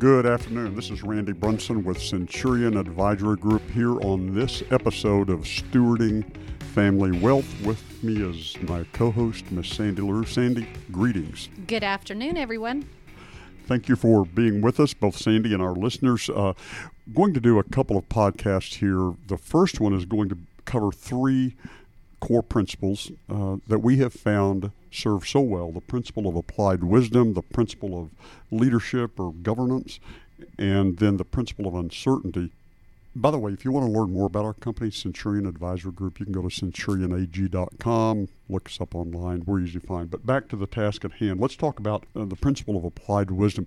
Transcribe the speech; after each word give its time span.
Good 0.00 0.24
afternoon. 0.24 0.74
This 0.74 0.90
is 0.90 1.02
Randy 1.02 1.32
Brunson 1.32 1.84
with 1.84 2.00
Centurion 2.00 2.78
Advisory 2.78 3.36
Group 3.36 3.60
here 3.68 4.00
on 4.00 4.34
this 4.34 4.62
episode 4.70 5.28
of 5.28 5.40
Stewarding 5.40 6.24
Family 6.72 7.20
Wealth. 7.20 7.44
With 7.66 8.02
me 8.02 8.22
is 8.22 8.56
my 8.62 8.86
co 8.94 9.10
host, 9.10 9.52
Miss 9.52 9.68
Sandy 9.68 10.00
LaRue. 10.00 10.24
Sandy, 10.24 10.66
greetings. 10.90 11.50
Good 11.66 11.84
afternoon, 11.84 12.38
everyone. 12.38 12.88
Thank 13.66 13.90
you 13.90 13.94
for 13.94 14.24
being 14.24 14.62
with 14.62 14.80
us, 14.80 14.94
both 14.94 15.18
Sandy 15.18 15.52
and 15.52 15.62
our 15.62 15.74
listeners. 15.74 16.30
Uh, 16.30 16.54
going 17.12 17.34
to 17.34 17.40
do 17.40 17.58
a 17.58 17.64
couple 17.64 17.98
of 17.98 18.08
podcasts 18.08 18.76
here. 18.76 19.14
The 19.26 19.36
first 19.36 19.80
one 19.80 19.92
is 19.92 20.06
going 20.06 20.30
to 20.30 20.38
cover 20.64 20.92
three 20.92 21.56
core 22.20 22.42
principles 22.42 23.10
uh, 23.28 23.56
that 23.66 23.80
we 23.80 23.98
have 23.98 24.12
found 24.12 24.70
serve 24.92 25.26
so 25.26 25.40
well 25.40 25.72
the 25.72 25.80
principle 25.80 26.28
of 26.28 26.36
applied 26.36 26.84
wisdom, 26.84 27.34
the 27.34 27.42
principle 27.42 28.00
of 28.00 28.10
leadership 28.50 29.18
or 29.18 29.32
governance, 29.32 29.98
and 30.58 30.98
then 30.98 31.16
the 31.16 31.24
principle 31.24 31.66
of 31.66 31.74
uncertainty. 31.74 32.52
By 33.16 33.32
the 33.32 33.38
way, 33.38 33.52
if 33.52 33.64
you 33.64 33.72
want 33.72 33.86
to 33.86 33.92
learn 33.92 34.12
more 34.12 34.26
about 34.26 34.44
our 34.44 34.54
company, 34.54 34.90
Centurion 34.92 35.44
Advisor 35.44 35.90
Group, 35.90 36.20
you 36.20 36.26
can 36.26 36.32
go 36.32 36.42
to 36.42 36.48
centurionag.com, 36.48 38.28
look 38.48 38.68
us 38.68 38.80
up 38.80 38.94
online. 38.94 39.42
We're 39.44 39.60
easy 39.60 39.80
to 39.80 39.86
find. 39.86 40.08
But 40.08 40.24
back 40.24 40.48
to 40.48 40.56
the 40.56 40.68
task 40.68 41.04
at 41.04 41.12
hand. 41.14 41.40
Let's 41.40 41.56
talk 41.56 41.80
about 41.80 42.04
uh, 42.14 42.24
the 42.24 42.36
principle 42.36 42.76
of 42.76 42.84
applied 42.84 43.32
wisdom. 43.32 43.66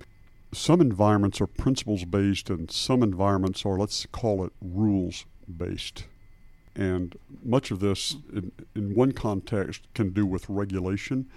Some 0.54 0.80
environments 0.80 1.42
are 1.42 1.48
principles 1.48 2.06
based, 2.06 2.50
and 2.50 2.72
some 2.72 3.04
environments 3.04 3.66
are, 3.66 3.78
let's 3.78 4.06
call 4.14 4.46
it, 4.46 4.54
rules 4.62 5.26
based. 5.58 6.06
And 6.76 7.16
much 7.44 7.70
of 7.70 7.80
this, 7.80 8.16
in, 8.34 8.52
in 8.76 8.96
one 8.96 9.12
context, 9.12 9.84
can 9.94 10.12
do 10.12 10.26
with 10.26 10.50
regulation. 10.50 11.30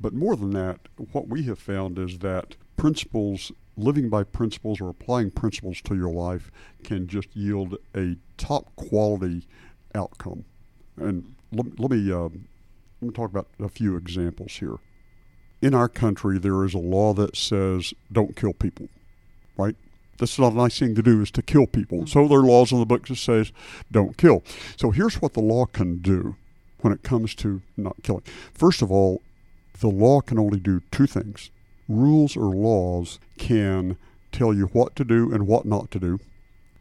But 0.00 0.14
more 0.14 0.36
than 0.36 0.50
that, 0.50 0.80
what 1.12 1.28
we 1.28 1.44
have 1.44 1.58
found 1.58 1.98
is 1.98 2.18
that 2.18 2.56
principles, 2.76 3.50
living 3.76 4.08
by 4.08 4.22
principles 4.22 4.80
or 4.80 4.88
applying 4.88 5.30
principles 5.30 5.80
to 5.82 5.96
your 5.96 6.12
life, 6.12 6.50
can 6.84 7.08
just 7.08 7.34
yield 7.34 7.76
a 7.96 8.16
top 8.36 8.74
quality 8.76 9.46
outcome. 9.94 10.44
And 10.96 11.34
let, 11.52 11.78
let 11.80 11.90
me 11.90 12.12
uh, 12.12 12.28
let 13.00 13.02
me 13.02 13.10
talk 13.10 13.30
about 13.30 13.48
a 13.60 13.68
few 13.68 13.96
examples 13.96 14.52
here. 14.52 14.76
In 15.60 15.74
our 15.74 15.88
country, 15.88 16.38
there 16.38 16.64
is 16.64 16.74
a 16.74 16.78
law 16.78 17.14
that 17.14 17.36
says 17.36 17.94
don't 18.12 18.36
kill 18.36 18.52
people, 18.52 18.88
right? 19.56 19.76
That's 20.18 20.38
not 20.38 20.52
a 20.52 20.56
nice 20.56 20.78
thing 20.78 20.94
to 20.94 21.02
do 21.02 21.20
is 21.20 21.30
to 21.32 21.42
kill 21.42 21.66
people. 21.66 21.98
Mm-hmm. 21.98 22.06
So 22.06 22.28
there 22.28 22.38
are 22.38 22.44
laws 22.44 22.72
in 22.72 22.78
the 22.78 22.86
books 22.86 23.08
that 23.08 23.16
says 23.16 23.52
don't 23.90 24.16
kill. 24.16 24.42
So 24.76 24.90
here's 24.90 25.20
what 25.20 25.34
the 25.34 25.40
law 25.40 25.66
can 25.66 25.98
do 25.98 26.36
when 26.80 26.92
it 26.92 27.02
comes 27.02 27.34
to 27.36 27.62
not 27.76 27.96
killing. 28.02 28.24
First 28.52 28.82
of 28.82 28.90
all, 28.92 29.22
the 29.80 29.88
law 29.88 30.20
can 30.20 30.38
only 30.38 30.60
do 30.60 30.82
two 30.90 31.06
things. 31.06 31.50
Rules 31.88 32.36
or 32.36 32.54
laws 32.54 33.18
can 33.38 33.96
tell 34.32 34.54
you 34.54 34.66
what 34.66 34.96
to 34.96 35.04
do 35.04 35.32
and 35.32 35.46
what 35.46 35.64
not 35.64 35.90
to 35.92 35.98
do. 35.98 36.18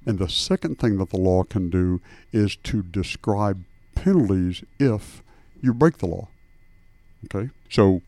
And 0.06 0.20
the 0.20 0.30
second 0.30 0.80
thing 0.80 0.98
that 0.98 1.10
the 1.10 1.20
law 1.20 1.44
can 1.44 1.70
do 1.70 2.02
is 2.32 2.56
to 2.58 2.84
describe 2.84 3.64
penalties 3.96 4.64
if 4.80 5.24
you 5.62 5.74
break 5.74 6.00
the 6.00 6.08
law. 6.08 6.28
Okay? 7.26 7.50
So 7.70 8.02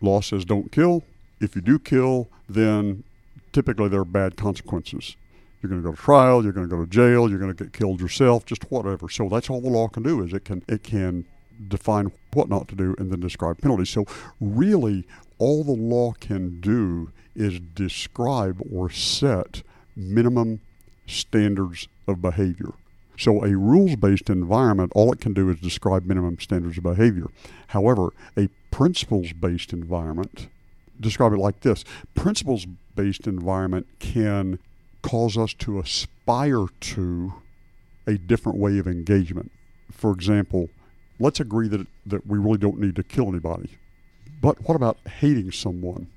law 0.00 0.20
says 0.20 0.44
don't 0.44 0.70
kill. 0.70 1.02
If 1.40 1.56
you 1.56 1.62
do 1.62 1.78
kill, 1.78 2.28
then 2.48 3.04
typically 3.52 3.88
there 3.88 4.00
are 4.00 4.04
bad 4.04 4.36
consequences. 4.36 5.16
You're 5.60 5.70
going 5.70 5.82
to 5.82 5.88
go 5.88 5.94
to 5.94 6.00
trial, 6.00 6.42
you're 6.42 6.52
going 6.52 6.68
to 6.68 6.74
go 6.74 6.82
to 6.82 6.90
jail, 6.90 7.28
you're 7.28 7.38
going 7.38 7.54
to 7.54 7.64
get 7.64 7.72
killed 7.72 8.00
yourself, 8.00 8.46
just 8.46 8.70
whatever. 8.70 9.08
So 9.08 9.28
that's 9.28 9.50
all 9.50 9.60
the 9.60 9.68
law 9.68 9.88
can 9.88 10.02
do 10.02 10.22
is 10.22 10.32
it 10.32 10.44
can 10.44 10.62
it 10.68 10.82
can 10.82 11.26
define 11.68 12.10
what 12.32 12.48
not 12.48 12.68
to 12.68 12.74
do 12.74 12.94
and 12.98 13.10
then 13.10 13.20
describe 13.20 13.60
penalties. 13.60 13.90
So 13.90 14.06
really 14.40 15.04
all 15.38 15.64
the 15.64 15.72
law 15.72 16.12
can 16.12 16.60
do 16.60 17.12
is 17.34 17.60
describe 17.60 18.62
or 18.72 18.90
set 18.90 19.62
minimum 19.94 20.60
standards 21.06 21.88
of 22.06 22.22
behavior. 22.22 22.72
So 23.18 23.44
a 23.44 23.54
rules-based 23.54 24.30
environment, 24.30 24.92
all 24.94 25.12
it 25.12 25.20
can 25.20 25.34
do 25.34 25.50
is 25.50 25.60
describe 25.60 26.06
minimum 26.06 26.38
standards 26.40 26.78
of 26.78 26.84
behavior. 26.84 27.26
However, 27.68 28.08
a 28.36 28.48
principles-based 28.70 29.74
environment 29.74 30.48
describe 31.00 31.32
it 31.32 31.38
like 31.38 31.60
this 31.60 31.84
principles 32.14 32.66
based 32.94 33.26
environment 33.26 33.86
can 33.98 34.58
cause 35.02 35.36
us 35.36 35.54
to 35.54 35.78
aspire 35.78 36.66
to 36.80 37.32
a 38.06 38.18
different 38.18 38.58
way 38.58 38.78
of 38.78 38.86
engagement. 38.86 39.50
For 39.90 40.12
example, 40.12 40.68
let's 41.18 41.40
agree 41.40 41.68
that, 41.68 41.86
that 42.06 42.26
we 42.26 42.38
really 42.38 42.58
don't 42.58 42.78
need 42.78 42.96
to 42.96 43.02
kill 43.02 43.28
anybody. 43.28 43.70
But 44.40 44.66
what 44.66 44.74
about 44.74 44.98
hating 45.06 45.52
someone? 45.52 46.08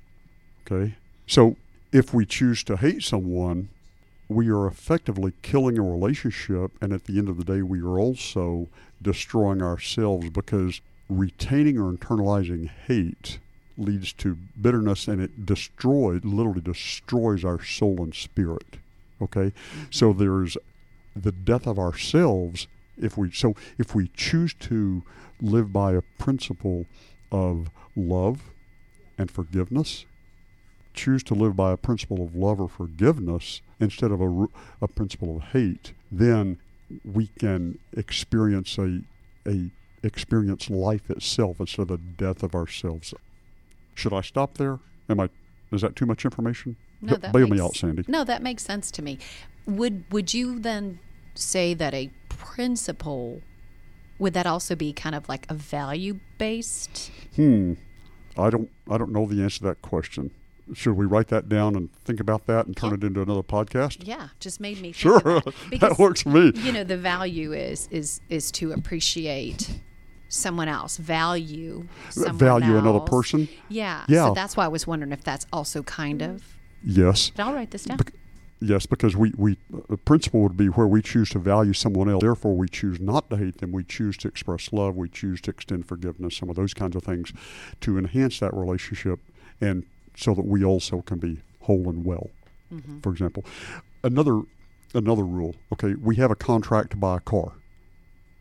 Okay? 0.66 0.96
So 1.26 1.56
if 1.92 2.12
we 2.12 2.26
choose 2.26 2.64
to 2.64 2.76
hate 2.76 3.02
someone, 3.02 3.68
we 4.28 4.48
are 4.48 4.66
effectively 4.66 5.32
killing 5.42 5.78
a 5.78 5.82
relationship, 5.82 6.72
and 6.80 6.92
at 6.92 7.04
the 7.04 7.18
end 7.18 7.28
of 7.28 7.36
the 7.36 7.44
day, 7.44 7.62
we 7.62 7.80
are 7.80 7.98
also 7.98 8.68
destroying 9.02 9.62
ourselves 9.62 10.30
because 10.30 10.80
retaining 11.08 11.78
or 11.78 11.92
internalizing 11.92 12.70
hate 12.86 13.38
leads 13.76 14.12
to 14.12 14.36
bitterness 14.60 15.08
and 15.08 15.20
it 15.20 15.46
destroys, 15.46 16.24
literally 16.24 16.60
destroys 16.60 17.44
our 17.44 17.62
soul 17.62 18.02
and 18.02 18.14
spirit. 18.14 18.78
Okay? 19.20 19.50
Mm-hmm. 19.50 19.82
So 19.90 20.12
there's 20.12 20.56
the 21.16 21.32
death 21.32 21.66
of 21.66 21.78
ourselves 21.78 22.66
if 22.96 23.16
we 23.16 23.30
so 23.30 23.54
if 23.78 23.94
we 23.94 24.08
choose 24.14 24.54
to 24.54 25.02
live 25.40 25.72
by 25.72 25.92
a 25.92 26.02
principle 26.18 26.86
of 27.32 27.68
love 27.96 28.42
and 29.18 29.30
forgiveness 29.30 30.06
choose 30.92 31.22
to 31.24 31.34
live 31.34 31.56
by 31.56 31.72
a 31.72 31.76
principle 31.76 32.22
of 32.24 32.36
love 32.36 32.60
or 32.60 32.68
forgiveness 32.68 33.62
instead 33.80 34.12
of 34.12 34.20
a, 34.20 34.46
a 34.80 34.88
principle 34.88 35.36
of 35.36 35.42
hate 35.44 35.92
then 36.10 36.58
we 37.04 37.26
can 37.38 37.78
experience 37.96 38.78
a, 38.78 39.00
a 39.46 39.70
experience 40.04 40.70
life 40.70 41.10
itself 41.10 41.58
instead 41.58 41.82
of 41.82 41.88
the 41.88 41.98
death 41.98 42.42
of 42.42 42.54
ourselves 42.54 43.12
should 43.94 44.12
I 44.12 44.20
stop 44.20 44.58
there? 44.58 44.78
Am 45.08 45.20
I? 45.20 45.28
Is 45.72 45.82
that 45.82 45.96
too 45.96 46.06
much 46.06 46.24
information? 46.24 46.76
No, 47.00 47.16
that 47.16 47.32
bail 47.32 47.48
makes, 47.48 47.52
me 47.52 47.64
out, 47.64 47.76
Sandy. 47.76 48.04
No, 48.08 48.24
that 48.24 48.42
makes 48.42 48.62
sense 48.64 48.90
to 48.92 49.02
me. 49.02 49.18
Would 49.66 50.04
Would 50.10 50.34
you 50.34 50.58
then 50.58 51.00
say 51.34 51.74
that 51.74 51.94
a 51.94 52.10
principle 52.28 53.42
would 54.18 54.34
that 54.34 54.46
also 54.46 54.74
be 54.74 54.92
kind 54.92 55.14
of 55.14 55.28
like 55.28 55.46
a 55.50 55.54
value 55.54 56.20
based? 56.38 57.10
Hmm. 57.36 57.74
I 58.36 58.50
don't. 58.50 58.70
I 58.90 58.98
don't 58.98 59.12
know 59.12 59.26
the 59.26 59.42
answer 59.42 59.58
to 59.58 59.64
that 59.64 59.82
question. 59.82 60.30
Should 60.72 60.94
we 60.94 61.04
write 61.04 61.28
that 61.28 61.48
down 61.48 61.76
and 61.76 61.92
think 62.04 62.20
about 62.20 62.46
that 62.46 62.66
and 62.66 62.76
turn 62.76 62.90
yeah. 62.90 62.96
it 62.96 63.04
into 63.04 63.22
another 63.22 63.42
podcast? 63.42 64.06
Yeah, 64.06 64.28
just 64.40 64.60
made 64.60 64.80
me 64.80 64.92
sure 64.92 65.20
that 65.20 65.96
works 65.98 66.22
for 66.22 66.30
me. 66.30 66.52
You 66.54 66.72
know, 66.72 66.84
the 66.84 66.96
value 66.96 67.52
is 67.52 67.88
is 67.90 68.20
is 68.28 68.50
to 68.52 68.72
appreciate 68.72 69.80
someone 70.34 70.68
else, 70.68 70.96
value 70.96 71.86
value 72.14 72.74
else. 72.74 72.82
another 72.82 73.00
person. 73.00 73.48
Yeah. 73.68 74.04
Yeah. 74.08 74.28
So 74.28 74.34
that's 74.34 74.56
why 74.56 74.64
I 74.64 74.68
was 74.68 74.86
wondering 74.86 75.12
if 75.12 75.24
that's 75.24 75.46
also 75.52 75.82
kind 75.82 76.22
of. 76.22 76.42
Yes. 76.84 77.30
But 77.34 77.46
I'll 77.46 77.54
write 77.54 77.70
this 77.70 77.84
down. 77.84 77.98
yes, 78.60 78.86
because 78.86 79.16
we, 79.16 79.32
we 79.36 79.56
the 79.88 79.96
principle 79.96 80.40
would 80.42 80.56
be 80.56 80.66
where 80.66 80.86
we 80.86 81.00
choose 81.02 81.30
to 81.30 81.38
value 81.38 81.72
someone 81.72 82.08
else. 82.10 82.22
Therefore, 82.22 82.54
we 82.56 82.68
choose 82.68 83.00
not 83.00 83.30
to 83.30 83.36
hate 83.36 83.58
them. 83.58 83.72
We 83.72 83.84
choose 83.84 84.16
to 84.18 84.28
express 84.28 84.72
love. 84.72 84.96
We 84.96 85.08
choose 85.08 85.40
to 85.42 85.50
extend 85.50 85.86
forgiveness. 85.86 86.36
Some 86.36 86.50
of 86.50 86.56
those 86.56 86.74
kinds 86.74 86.96
of 86.96 87.02
things 87.04 87.32
to 87.80 87.98
enhance 87.98 88.40
that 88.40 88.52
relationship, 88.54 89.20
and 89.60 89.84
so 90.16 90.34
that 90.34 90.46
we 90.46 90.64
also 90.64 91.00
can 91.02 91.18
be 91.18 91.40
whole 91.62 91.88
and 91.88 92.04
well. 92.04 92.30
Mm-hmm. 92.72 93.00
For 93.00 93.10
example, 93.10 93.44
another 94.02 94.42
another 94.94 95.24
rule. 95.24 95.54
Okay, 95.72 95.94
we 95.94 96.16
have 96.16 96.30
a 96.30 96.36
contract 96.36 96.90
to 96.90 96.96
buy 96.96 97.16
a 97.16 97.20
car. 97.20 97.52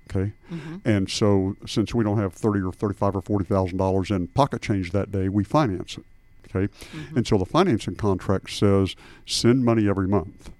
Okay, 0.09 0.33
mm-hmm. 0.51 0.77
and 0.85 1.09
so 1.09 1.55
since 1.65 1.93
we 1.93 2.03
don't 2.03 2.17
have 2.17 2.33
thirty 2.33 2.61
or 2.61 2.71
thirty-five 2.71 3.15
or 3.15 3.21
forty 3.21 3.45
thousand 3.45 3.77
dollars 3.77 4.11
in 4.11 4.27
pocket 4.27 4.61
change 4.61 4.91
that 4.91 5.11
day, 5.11 5.29
we 5.29 5.43
finance 5.43 5.97
it. 5.97 6.05
Okay, 6.47 6.71
mm-hmm. 6.71 7.17
and 7.17 7.25
so 7.25 7.37
the 7.37 7.45
financing 7.45 7.95
contract 7.95 8.51
says 8.51 8.95
send 9.25 9.63
money 9.63 9.87
every 9.87 10.07
month. 10.07 10.51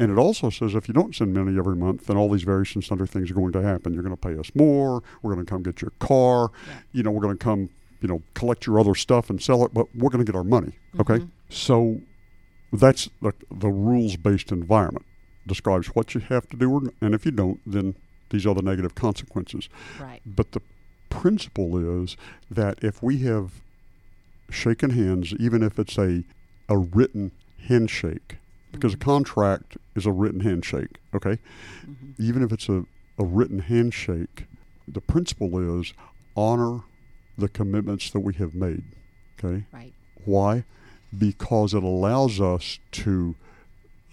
And 0.00 0.12
it 0.12 0.16
also 0.16 0.48
says 0.48 0.76
if 0.76 0.86
you 0.86 0.94
don't 0.94 1.12
send 1.12 1.34
money 1.34 1.58
every 1.58 1.74
month, 1.74 2.06
then 2.06 2.16
all 2.16 2.30
these 2.30 2.44
various 2.44 2.72
and 2.76 2.84
sundry 2.84 3.08
things 3.08 3.32
are 3.32 3.34
going 3.34 3.50
to 3.50 3.62
happen. 3.62 3.92
You're 3.92 4.04
going 4.04 4.16
to 4.16 4.28
pay 4.28 4.38
us 4.38 4.52
more. 4.54 5.02
We're 5.22 5.34
going 5.34 5.44
to 5.44 5.50
come 5.50 5.64
get 5.64 5.82
your 5.82 5.90
car. 5.98 6.52
Yeah. 6.68 6.74
You 6.92 7.02
know, 7.02 7.10
we're 7.10 7.22
going 7.22 7.36
to 7.36 7.44
come, 7.44 7.68
you 8.00 8.06
know, 8.06 8.22
collect 8.34 8.64
your 8.64 8.78
other 8.78 8.94
stuff 8.94 9.28
and 9.28 9.42
sell 9.42 9.64
it, 9.64 9.74
but 9.74 9.88
we're 9.96 10.10
going 10.10 10.24
to 10.24 10.32
get 10.32 10.36
our 10.38 10.44
money. 10.44 10.78
Mm-hmm. 10.94 11.00
Okay. 11.00 11.26
So 11.48 12.00
that's 12.72 13.08
the, 13.20 13.32
the 13.50 13.70
rules 13.70 14.14
based 14.14 14.52
environment. 14.52 15.04
Describes 15.48 15.88
what 15.88 16.14
you 16.14 16.20
have 16.20 16.48
to 16.50 16.56
do, 16.56 16.92
and 17.00 17.12
if 17.12 17.24
you 17.24 17.32
don't, 17.32 17.58
then 17.66 17.96
these 18.30 18.46
are 18.46 18.54
the 18.54 18.62
negative 18.62 18.94
consequences. 18.94 19.68
Right. 20.00 20.20
But 20.24 20.52
the 20.52 20.62
principle 21.10 22.02
is 22.02 22.16
that 22.50 22.82
if 22.82 23.02
we 23.02 23.18
have 23.18 23.62
shaken 24.50 24.90
hands, 24.90 25.34
even 25.38 25.62
if 25.62 25.78
it's 25.78 25.98
a, 25.98 26.24
a 26.68 26.78
written 26.78 27.32
handshake, 27.66 28.36
because 28.72 28.92
mm-hmm. 28.92 29.02
a 29.02 29.12
contract 29.12 29.76
is 29.94 30.06
a 30.06 30.12
written 30.12 30.40
handshake, 30.40 30.98
okay? 31.14 31.38
Mm-hmm. 31.86 32.22
Even 32.22 32.42
if 32.42 32.52
it's 32.52 32.68
a, 32.68 32.84
a 33.18 33.24
written 33.24 33.60
handshake, 33.60 34.44
the 34.86 35.00
principle 35.00 35.80
is 35.80 35.92
honor 36.36 36.80
the 37.36 37.48
commitments 37.48 38.10
that 38.10 38.20
we 38.20 38.34
have 38.34 38.54
made, 38.54 38.84
okay? 39.38 39.64
Right. 39.72 39.92
Why? 40.24 40.64
because 41.16 41.74
it 41.74 41.82
allows 41.82 42.40
us 42.40 42.78
to 42.92 43.34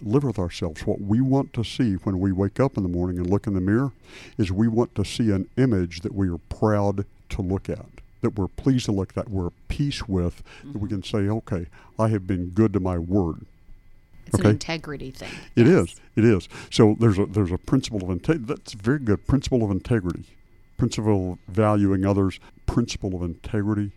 live 0.00 0.24
with 0.24 0.38
ourselves. 0.38 0.86
What 0.86 1.00
we 1.00 1.20
want 1.20 1.52
to 1.54 1.64
see 1.64 1.94
when 1.94 2.18
we 2.20 2.32
wake 2.32 2.60
up 2.60 2.76
in 2.76 2.82
the 2.82 2.88
morning 2.88 3.18
and 3.18 3.28
look 3.28 3.46
in 3.46 3.54
the 3.54 3.60
mirror 3.60 3.92
is 4.38 4.52
we 4.52 4.68
want 4.68 4.94
to 4.94 5.04
see 5.04 5.30
an 5.30 5.48
image 5.56 6.00
that 6.00 6.14
we 6.14 6.28
are 6.28 6.38
proud 6.38 7.04
to 7.30 7.42
look 7.42 7.68
at, 7.68 7.86
that 8.20 8.38
we're 8.38 8.48
pleased 8.48 8.86
to 8.86 8.92
look 8.92 9.16
at, 9.16 9.28
we're 9.28 9.48
at 9.48 9.52
peace 9.68 10.06
with, 10.06 10.42
mm-hmm. 10.58 10.72
that 10.72 10.78
we 10.78 10.88
can 10.88 11.02
say, 11.02 11.28
okay, 11.28 11.66
I 11.98 12.08
have 12.08 12.26
been 12.26 12.50
good 12.50 12.72
to 12.74 12.80
my 12.80 12.98
word. 12.98 13.46
It's 14.26 14.34
okay? 14.34 14.48
an 14.48 14.50
integrity 14.54 15.10
thing. 15.12 15.30
It 15.54 15.66
yes. 15.66 15.90
is. 15.90 16.00
It 16.16 16.24
is. 16.24 16.48
So 16.70 16.96
there's 16.98 17.18
a 17.18 17.26
there's 17.26 17.52
a 17.52 17.58
principle 17.58 18.02
of 18.02 18.10
integrity. 18.10 18.44
That's 18.44 18.72
very 18.72 18.98
good. 18.98 19.24
Principle 19.26 19.62
of 19.62 19.70
integrity, 19.70 20.24
principle 20.76 21.32
of 21.32 21.54
valuing 21.54 22.04
others, 22.04 22.40
principle 22.66 23.14
of 23.14 23.22
integrity 23.22 23.92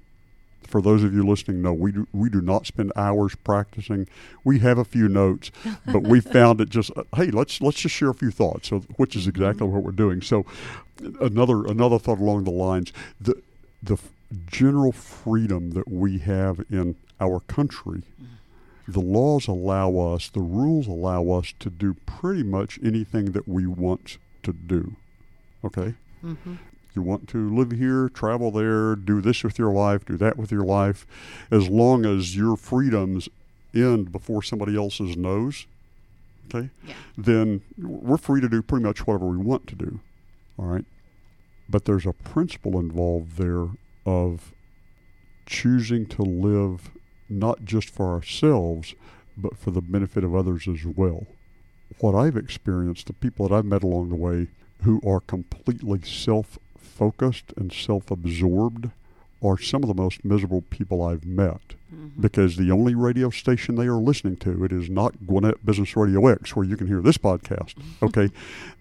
for 0.67 0.81
those 0.81 1.03
of 1.03 1.13
you 1.13 1.25
listening, 1.27 1.61
no, 1.61 1.73
we 1.73 1.91
do, 1.91 2.07
we 2.13 2.29
do 2.29 2.41
not 2.41 2.65
spend 2.65 2.91
hours 2.95 3.35
practicing. 3.35 4.07
We 4.43 4.59
have 4.59 4.77
a 4.77 4.85
few 4.85 5.07
notes, 5.07 5.51
but 5.85 6.03
we 6.03 6.19
found 6.37 6.61
it 6.61 6.69
just 6.69 6.91
uh, 6.95 7.03
hey, 7.15 7.31
let's 7.31 7.59
let's 7.61 7.79
just 7.79 7.95
share 7.95 8.09
a 8.09 8.13
few 8.13 8.31
thoughts. 8.31 8.69
So, 8.69 8.79
which 8.97 9.15
is 9.15 9.27
exactly 9.27 9.65
mm-hmm. 9.65 9.75
what 9.75 9.83
we're 9.83 9.91
doing. 9.91 10.21
So, 10.21 10.45
another 11.19 11.65
another 11.65 11.97
thought 11.97 12.19
along 12.19 12.43
the 12.43 12.51
lines 12.51 12.93
the 13.19 13.41
the 13.81 13.97
general 14.47 14.91
freedom 14.91 15.71
that 15.71 15.89
we 15.89 16.19
have 16.19 16.63
in 16.69 16.95
our 17.19 17.39
country. 17.41 18.03
Mm. 18.21 18.27
The 18.87 18.99
laws 18.99 19.47
allow 19.47 19.97
us, 19.97 20.29
the 20.29 20.41
rules 20.41 20.87
allow 20.87 21.29
us 21.29 21.53
to 21.59 21.69
do 21.69 21.95
pretty 22.05 22.43
much 22.43 22.79
anything 22.83 23.33
that 23.33 23.47
we 23.47 23.67
want 23.67 24.17
to 24.43 24.53
do. 24.53 24.95
Okay? 25.63 25.93
Mm-hmm. 26.23 26.55
You 26.99 27.05
want 27.05 27.29
to 27.29 27.55
live 27.55 27.71
here, 27.71 28.09
travel 28.09 28.51
there, 28.51 28.95
do 28.95 29.21
this 29.21 29.41
with 29.41 29.57
your 29.57 29.71
life, 29.71 30.05
do 30.05 30.17
that 30.17 30.35
with 30.35 30.51
your 30.51 30.63
life, 30.63 31.07
as 31.49 31.69
long 31.69 32.05
as 32.05 32.35
your 32.35 32.57
freedoms 32.57 33.29
end 33.73 34.11
before 34.11 34.43
somebody 34.43 34.75
else's 34.75 35.15
nose, 35.15 35.65
okay, 36.47 36.69
yeah. 36.85 36.93
then 37.17 37.61
we're 37.77 38.17
free 38.17 38.41
to 38.41 38.49
do 38.49 38.61
pretty 38.61 38.83
much 38.83 39.07
whatever 39.07 39.27
we 39.27 39.37
want 39.37 39.65
to 39.67 39.75
do. 39.75 40.01
All 40.57 40.65
right. 40.65 40.83
But 41.69 41.85
there's 41.85 42.05
a 42.05 42.11
principle 42.11 42.79
involved 42.79 43.37
there 43.37 43.67
of 44.05 44.53
choosing 45.45 46.05
to 46.07 46.21
live 46.21 46.91
not 47.29 47.63
just 47.63 47.89
for 47.89 48.13
ourselves, 48.13 48.93
but 49.37 49.57
for 49.57 49.71
the 49.71 49.81
benefit 49.81 50.23
of 50.25 50.35
others 50.35 50.67
as 50.67 50.85
well. 50.85 51.27
What 51.99 52.15
I've 52.15 52.35
experienced, 52.35 53.07
the 53.07 53.13
people 53.13 53.47
that 53.47 53.55
I've 53.55 53.65
met 53.65 53.83
along 53.83 54.09
the 54.09 54.15
way 54.15 54.47
who 54.83 55.01
are 55.07 55.19
completely 55.19 56.01
self 56.01 56.57
focused 56.99 57.53
and 57.55 57.71
self 57.71 58.11
absorbed 58.11 58.89
are 59.41 59.57
some 59.57 59.83
of 59.83 59.87
the 59.87 59.93
most 59.93 60.25
miserable 60.25 60.63
people 60.69 61.01
I've 61.01 61.25
met 61.25 61.61
mm-hmm. 61.93 62.21
because 62.21 62.57
the 62.57 62.71
only 62.71 62.93
radio 62.93 63.29
station 63.29 63.75
they 63.75 63.87
are 63.87 63.93
listening 63.93 64.35
to 64.37 64.65
it 64.65 64.73
is 64.73 64.89
not 64.89 65.25
Gwinnett 65.25 65.65
Business 65.65 65.95
Radio 65.95 66.27
X 66.27 66.57
where 66.57 66.65
you 66.65 66.75
can 66.75 66.87
hear 66.87 66.99
this 66.99 67.17
podcast. 67.17 67.75
Okay, 68.01 68.29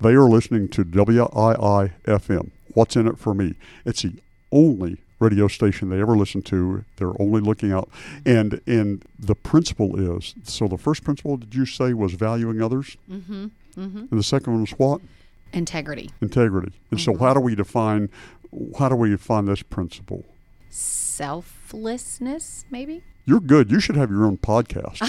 they 0.01 0.15
are 0.15 0.29
listening 0.29 0.69
to 0.69 0.85
WII 0.85 1.93
FM. 2.05 2.51
What's 2.75 2.97
in 2.97 3.09
it 3.09 3.19
for 3.19 3.35
me? 3.35 3.55
It's 3.85 4.03
the 4.03 4.15
only 4.53 4.99
radio 5.19 5.49
station 5.49 5.91
they 5.91 6.01
ever 6.01 6.17
listen 6.17 6.43
to. 6.43 6.85
They're 6.97 7.21
only 7.21 7.41
looking 7.41 7.73
out, 7.73 7.89
mm-hmm. 7.91 8.29
and 8.29 8.61
and 8.67 9.05
the 9.19 9.35
principle 9.35 10.19
is 10.19 10.35
so. 10.45 10.67
The 10.67 10.79
first 10.79 11.05
principle 11.05 11.37
did 11.37 11.55
you 11.55 11.67
say 11.67 11.93
was 11.95 12.15
valuing 12.15 12.63
others, 12.63 12.97
mm-hmm. 13.11 13.47
Mm-hmm. 13.77 13.99
and 13.99 14.11
the 14.11 14.23
second 14.23 14.53
one 14.53 14.63
was 14.63 14.73
what? 14.73 15.01
Integrity. 15.53 16.11
Integrity. 16.21 16.73
And 16.91 17.01
mm-hmm. 17.01 17.13
so, 17.13 17.19
how 17.19 17.35
do 17.35 17.41
we 17.41 17.55
define 17.55 18.11
how 18.79 18.89
do 18.89 18.97
we 18.97 19.11
define 19.11 19.45
this 19.45 19.63
principle? 19.63 20.25
Selflessness, 20.71 22.65
maybe. 22.71 23.03
You're 23.27 23.41
good. 23.41 23.71
You 23.71 23.79
should 23.79 23.97
have 23.97 24.11
your 24.11 24.25
own 24.25 24.39
podcast. 24.39 25.01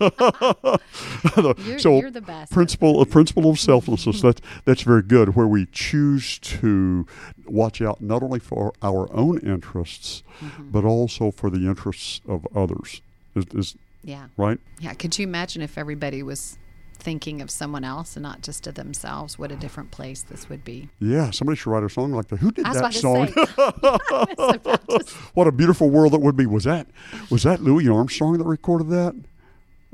you're, 1.64 1.78
so, 1.78 2.00
you're 2.00 2.10
the 2.10 2.20
best. 2.20 2.50
Principle, 2.50 3.00
a 3.00 3.06
principle 3.06 3.48
of 3.48 3.60
selflessness. 3.60 4.20
that's 4.22 4.40
that's 4.64 4.82
very 4.82 5.02
good. 5.02 5.36
Where 5.36 5.46
we 5.46 5.66
choose 5.66 6.38
to 6.40 7.06
watch 7.46 7.80
out 7.80 8.00
not 8.00 8.24
only 8.24 8.40
for 8.40 8.72
our 8.82 9.08
own 9.14 9.38
interests, 9.38 10.24
mm-hmm. 10.40 10.70
but 10.70 10.84
also 10.84 11.30
for 11.30 11.50
the 11.50 11.68
interests 11.68 12.20
of 12.26 12.48
others. 12.54 13.00
Is, 13.36 13.44
is 13.54 13.76
yeah 14.02 14.26
right? 14.36 14.58
Yeah. 14.80 14.94
Could 14.94 15.16
you 15.16 15.22
imagine 15.22 15.62
if 15.62 15.78
everybody 15.78 16.24
was 16.24 16.58
thinking 16.98 17.40
of 17.40 17.50
someone 17.50 17.84
else 17.84 18.16
and 18.16 18.22
not 18.22 18.42
just 18.42 18.66
of 18.66 18.74
themselves, 18.74 19.38
what 19.38 19.52
a 19.52 19.56
different 19.56 19.90
place 19.90 20.22
this 20.22 20.48
would 20.48 20.64
be. 20.64 20.88
Yeah, 21.00 21.30
somebody 21.30 21.56
should 21.56 21.70
write 21.70 21.84
a 21.84 21.88
song 21.88 22.12
like 22.12 22.28
that. 22.28 22.38
Who 22.38 22.50
did 22.50 22.64
that 22.64 22.94
song? 22.94 23.28
what 25.34 25.46
a 25.46 25.52
beautiful 25.52 25.90
world 25.90 26.14
it 26.14 26.20
would 26.20 26.36
be. 26.36 26.46
Was 26.46 26.64
that 26.64 26.86
was 27.30 27.42
that 27.44 27.62
Louis 27.62 27.88
Armstrong 27.88 28.38
that 28.38 28.44
recorded 28.44 28.88
that? 28.88 29.14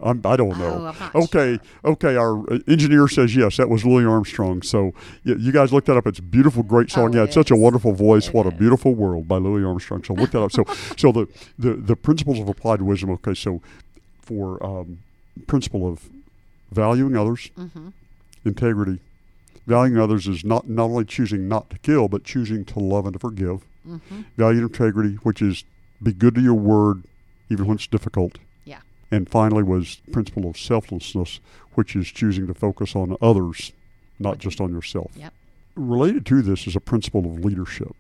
I'm, 0.03 0.21
I 0.25 0.37
do 0.37 0.47
not 0.47 0.59
know. 0.59 0.95
Oh, 1.15 1.23
okay, 1.23 1.59
sure. 1.83 1.93
okay. 1.93 2.17
Our 2.17 2.41
uh, 2.53 2.59
engineer 2.67 3.07
says 3.07 3.37
yes. 3.37 3.59
That 3.59 3.69
was 3.69 3.85
Louis 3.85 4.05
Armstrong. 4.05 4.63
So 4.63 4.93
you, 5.23 5.37
you 5.37 5.53
guys 5.53 5.73
look 5.73 5.85
that 5.85 5.97
up. 5.97 6.07
It's 6.09 6.19
a 6.19 6.23
beautiful, 6.23 6.65
great 6.65 6.91
song. 6.91 7.15
Oh, 7.15 7.19
yeah, 7.19 7.25
it's 7.25 7.35
such 7.35 7.53
a 7.53 7.57
wonderful 7.57 7.93
voice. 7.93 8.29
It 8.29 8.35
what 8.35 8.47
is. 8.47 8.53
a 8.55 8.57
beautiful 8.57 8.95
world 8.95 9.29
by 9.29 9.37
Louis 9.37 9.65
Armstrong. 9.65 10.03
So 10.03 10.15
look 10.15 10.33
that 10.33 10.43
up. 10.43 10.51
So 10.51 10.65
so 10.97 11.13
the, 11.13 11.29
the 11.59 11.75
the 11.75 11.97
principles 11.97 12.41
of 12.41 12.49
applied 12.49 12.83
wisdom. 12.83 13.11
Okay, 13.11 13.35
so 13.35 13.63
for 14.21 14.65
um, 14.65 14.99
principle 15.47 15.87
of 15.87 16.09
valuing 16.75 17.17
others, 17.17 17.51
mm-hmm. 17.57 17.89
integrity. 18.45 19.01
Valuing 19.67 19.99
others 19.99 20.27
is 20.27 20.45
not, 20.45 20.69
not 20.69 20.85
only 20.85 21.05
choosing 21.05 21.49
not 21.49 21.71
to 21.71 21.79
kill, 21.79 22.09
but 22.09 22.25
choosing 22.25 22.65
to 22.67 22.79
love 22.79 23.07
and 23.07 23.15
to 23.15 23.19
forgive. 23.19 23.65
Mm-hmm. 23.87 24.23
Value 24.37 24.63
integrity, 24.63 25.15
which 25.23 25.41
is 25.41 25.65
be 26.03 26.13
good 26.13 26.35
to 26.35 26.41
your 26.41 26.55
word, 26.55 27.05
even 27.51 27.67
when 27.67 27.77
it's 27.77 27.87
difficult. 27.87 28.39
Yeah. 28.65 28.81
And 29.11 29.29
finally, 29.29 29.63
was 29.63 30.01
principle 30.13 30.49
of 30.49 30.59
selflessness, 30.59 31.41
which 31.75 31.97
is 31.97 32.09
choosing 32.09 32.47
to 32.47 32.55
focus 32.55 32.95
on 32.95 33.17
others, 33.23 33.73
not 34.19 34.39
just 34.39 34.61
on 34.61 34.73
yourself. 34.73 35.13
Yep. 35.17 35.33
Related 35.77 36.27
to 36.27 36.43
this 36.43 36.67
is 36.67 36.77
a 36.77 36.81
principle 36.81 37.25
of 37.25 37.45
leadership. 37.45 37.95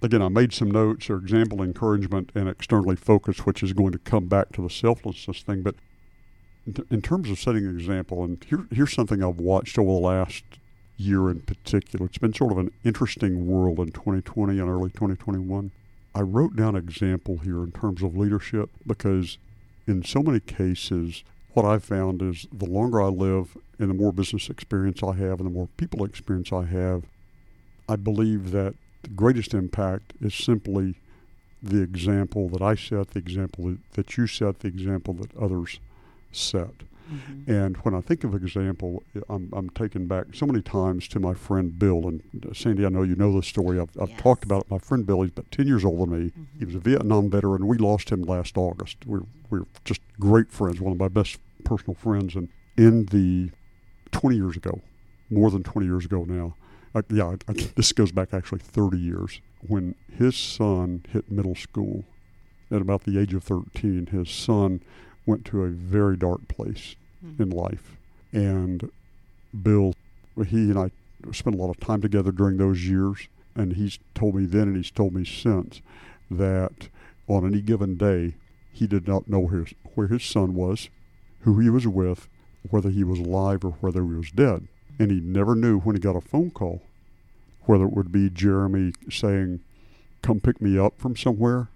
Again, 0.00 0.22
I 0.22 0.28
made 0.28 0.52
some 0.52 0.70
notes 0.70 1.10
or 1.10 1.16
example 1.16 1.62
encouragement 1.62 2.30
and 2.34 2.48
externally 2.48 2.96
focused, 2.96 3.46
which 3.46 3.62
is 3.62 3.72
going 3.72 3.92
to 3.92 3.98
come 3.98 4.28
back 4.28 4.52
to 4.52 4.62
the 4.62 4.70
selflessness 4.70 5.42
thing. 5.42 5.62
But 5.62 5.74
in 6.90 7.02
terms 7.02 7.30
of 7.30 7.38
setting 7.38 7.64
an 7.64 7.78
example, 7.78 8.24
and 8.24 8.44
here, 8.44 8.66
here's 8.70 8.92
something 8.92 9.22
I've 9.22 9.38
watched 9.38 9.78
over 9.78 9.90
the 9.90 9.98
last 9.98 10.44
year 10.96 11.30
in 11.30 11.40
particular. 11.40 12.06
It's 12.06 12.18
been 12.18 12.34
sort 12.34 12.52
of 12.52 12.58
an 12.58 12.72
interesting 12.84 13.46
world 13.46 13.78
in 13.78 13.92
2020 13.92 14.58
and 14.58 14.68
early 14.68 14.90
2021. 14.90 15.70
I 16.14 16.20
wrote 16.20 16.56
down 16.56 16.74
an 16.76 16.82
example 16.82 17.38
here 17.38 17.62
in 17.62 17.72
terms 17.72 18.02
of 18.02 18.16
leadership 18.16 18.70
because, 18.86 19.38
in 19.86 20.02
so 20.04 20.22
many 20.22 20.40
cases, 20.40 21.22
what 21.54 21.64
I've 21.64 21.84
found 21.84 22.20
is 22.22 22.46
the 22.52 22.66
longer 22.66 23.00
I 23.00 23.08
live 23.08 23.56
and 23.78 23.90
the 23.90 23.94
more 23.94 24.12
business 24.12 24.50
experience 24.50 25.02
I 25.02 25.12
have 25.12 25.40
and 25.40 25.46
the 25.46 25.54
more 25.54 25.68
people 25.76 26.04
experience 26.04 26.52
I 26.52 26.64
have, 26.64 27.04
I 27.88 27.96
believe 27.96 28.50
that 28.50 28.74
the 29.02 29.10
greatest 29.10 29.54
impact 29.54 30.12
is 30.20 30.34
simply 30.34 30.96
the 31.62 31.82
example 31.82 32.48
that 32.48 32.62
I 32.62 32.74
set, 32.74 33.10
the 33.10 33.18
example 33.18 33.76
that 33.92 34.16
you 34.16 34.26
set, 34.26 34.60
the 34.60 34.68
example 34.68 35.14
that 35.14 35.36
others 35.36 35.78
set. 36.32 36.74
Mm-hmm. 37.12 37.50
And 37.50 37.76
when 37.78 37.94
I 37.94 38.00
think 38.00 38.24
of 38.24 38.34
example, 38.34 39.02
I'm, 39.28 39.48
I'm 39.52 39.70
taken 39.70 40.06
back 40.06 40.26
so 40.34 40.46
many 40.46 40.60
times 40.60 41.08
to 41.08 41.20
my 41.20 41.32
friend 41.32 41.78
Bill. 41.78 42.06
And 42.06 42.22
uh, 42.48 42.52
Sandy, 42.52 42.84
I 42.84 42.90
know 42.90 43.02
you 43.02 43.16
know 43.16 43.32
the 43.34 43.42
story. 43.42 43.80
I've, 43.80 43.90
I've 44.00 44.10
yes. 44.10 44.20
talked 44.20 44.44
about 44.44 44.62
it. 44.62 44.70
My 44.70 44.78
friend 44.78 45.06
Bill, 45.06 45.22
he's 45.22 45.30
about 45.30 45.50
10 45.50 45.66
years 45.66 45.84
older 45.84 46.10
than 46.10 46.24
me. 46.24 46.30
Mm-hmm. 46.30 46.58
He 46.58 46.64
was 46.66 46.74
a 46.74 46.80
Vietnam 46.80 47.30
veteran. 47.30 47.66
We 47.66 47.78
lost 47.78 48.10
him 48.10 48.22
last 48.22 48.58
August. 48.58 48.98
We're, 49.06 49.22
we're 49.48 49.64
just 49.84 50.00
great 50.20 50.52
friends, 50.52 50.80
one 50.80 50.92
of 50.92 50.98
my 50.98 51.08
best 51.08 51.38
personal 51.64 51.94
friends. 51.94 52.34
And 52.34 52.48
in 52.76 53.06
the 53.06 53.50
20 54.12 54.36
years 54.36 54.56
ago, 54.56 54.80
more 55.30 55.50
than 55.50 55.62
20 55.62 55.86
years 55.86 56.04
ago 56.04 56.24
now, 56.24 56.54
uh, 56.94 57.02
yeah, 57.10 57.26
I, 57.26 57.36
I, 57.48 57.52
this 57.74 57.92
goes 57.92 58.12
back 58.12 58.34
actually 58.34 58.60
30 58.60 58.98
years, 58.98 59.40
when 59.66 59.94
his 60.16 60.36
son 60.36 61.04
hit 61.10 61.30
middle 61.30 61.54
school 61.54 62.04
at 62.70 62.82
about 62.82 63.04
the 63.04 63.18
age 63.18 63.32
of 63.34 63.42
13, 63.44 64.06
his 64.06 64.30
son 64.30 64.82
went 65.28 65.44
to 65.44 65.62
a 65.62 65.68
very 65.68 66.16
dark 66.16 66.48
place 66.48 66.96
mm-hmm. 67.24 67.42
in 67.42 67.50
life. 67.50 67.96
And 68.32 68.90
Bill, 69.62 69.94
he 70.46 70.70
and 70.70 70.78
I 70.78 70.90
spent 71.32 71.56
a 71.56 71.58
lot 71.58 71.70
of 71.70 71.78
time 71.78 72.00
together 72.00 72.32
during 72.32 72.56
those 72.56 72.86
years. 72.86 73.28
And 73.54 73.74
he's 73.74 73.98
told 74.14 74.34
me 74.34 74.46
then 74.46 74.62
and 74.68 74.76
he's 74.76 74.90
told 74.90 75.12
me 75.12 75.24
since 75.24 75.82
that 76.30 76.88
on 77.26 77.46
any 77.46 77.60
given 77.60 77.96
day, 77.96 78.34
he 78.72 78.86
did 78.86 79.08
not 79.08 79.28
know 79.28 79.48
his, 79.48 79.74
where 79.94 80.06
his 80.06 80.24
son 80.24 80.54
was, 80.54 80.88
who 81.40 81.58
he 81.58 81.68
was 81.68 81.86
with, 81.86 82.28
whether 82.70 82.90
he 82.90 83.02
was 83.04 83.18
alive 83.18 83.64
or 83.64 83.72
whether 83.80 84.02
he 84.02 84.14
was 84.14 84.30
dead. 84.30 84.68
And 84.98 85.10
he 85.10 85.20
never 85.20 85.54
knew 85.54 85.78
when 85.80 85.96
he 85.96 86.00
got 86.00 86.16
a 86.16 86.20
phone 86.20 86.50
call 86.50 86.82
whether 87.68 87.84
it 87.84 87.92
would 87.92 88.10
be 88.10 88.30
Jeremy 88.30 88.92
saying, 89.10 89.60
Come 90.22 90.40
pick 90.40 90.60
me 90.60 90.78
up 90.78 90.98
from 90.98 91.16
somewhere, 91.16 91.68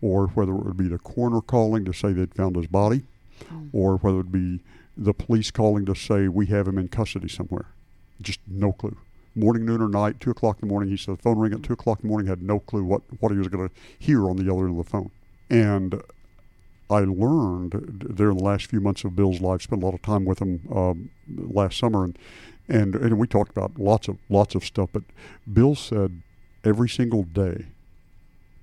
or 0.00 0.28
whether 0.28 0.52
it 0.52 0.64
would 0.64 0.76
be 0.76 0.88
the 0.88 0.98
coroner 0.98 1.40
calling 1.40 1.84
to 1.84 1.92
say 1.92 2.12
they'd 2.12 2.34
found 2.34 2.56
his 2.56 2.66
body, 2.66 3.02
mm. 3.44 3.68
or 3.72 3.96
whether 3.96 4.20
it 4.20 4.30
would 4.30 4.32
be 4.32 4.60
the 4.96 5.14
police 5.14 5.50
calling 5.50 5.86
to 5.86 5.94
say 5.94 6.28
we 6.28 6.46
have 6.46 6.66
him 6.66 6.78
in 6.78 6.88
custody 6.88 7.28
somewhere. 7.28 7.66
Just 8.20 8.40
no 8.46 8.72
clue. 8.72 8.96
Morning, 9.34 9.64
noon, 9.64 9.80
or 9.80 9.88
night, 9.88 10.18
two 10.18 10.30
o'clock 10.30 10.56
in 10.60 10.66
the 10.66 10.72
morning. 10.72 10.90
He 10.90 10.96
said 10.96 11.18
the 11.18 11.22
phone 11.22 11.38
rang 11.38 11.52
at 11.52 11.62
two 11.62 11.72
o'clock 11.72 12.00
in 12.00 12.08
the 12.08 12.08
morning. 12.08 12.26
Had 12.26 12.42
no 12.42 12.58
clue 12.58 12.82
what 12.82 13.02
what 13.20 13.30
he 13.30 13.38
was 13.38 13.48
going 13.48 13.68
to 13.68 13.74
hear 13.98 14.28
on 14.28 14.36
the 14.36 14.52
other 14.52 14.66
end 14.66 14.78
of 14.78 14.84
the 14.84 14.90
phone. 14.90 15.10
And 15.48 16.02
I 16.90 17.00
learned 17.00 17.72
there 18.10 18.30
in 18.30 18.38
the 18.38 18.44
last 18.44 18.66
few 18.66 18.80
months 18.80 19.04
of 19.04 19.14
Bill's 19.14 19.40
life, 19.40 19.62
spent 19.62 19.82
a 19.82 19.86
lot 19.86 19.94
of 19.94 20.02
time 20.02 20.24
with 20.24 20.40
him 20.40 20.60
um, 20.74 21.10
last 21.28 21.78
summer, 21.78 22.04
and, 22.04 22.18
and 22.68 22.94
and 22.96 23.18
we 23.18 23.26
talked 23.26 23.50
about 23.50 23.78
lots 23.78 24.08
of 24.08 24.18
lots 24.28 24.54
of 24.54 24.64
stuff. 24.64 24.90
But 24.92 25.04
Bill 25.50 25.74
said 25.74 26.22
every 26.64 26.88
single 26.88 27.22
day 27.22 27.66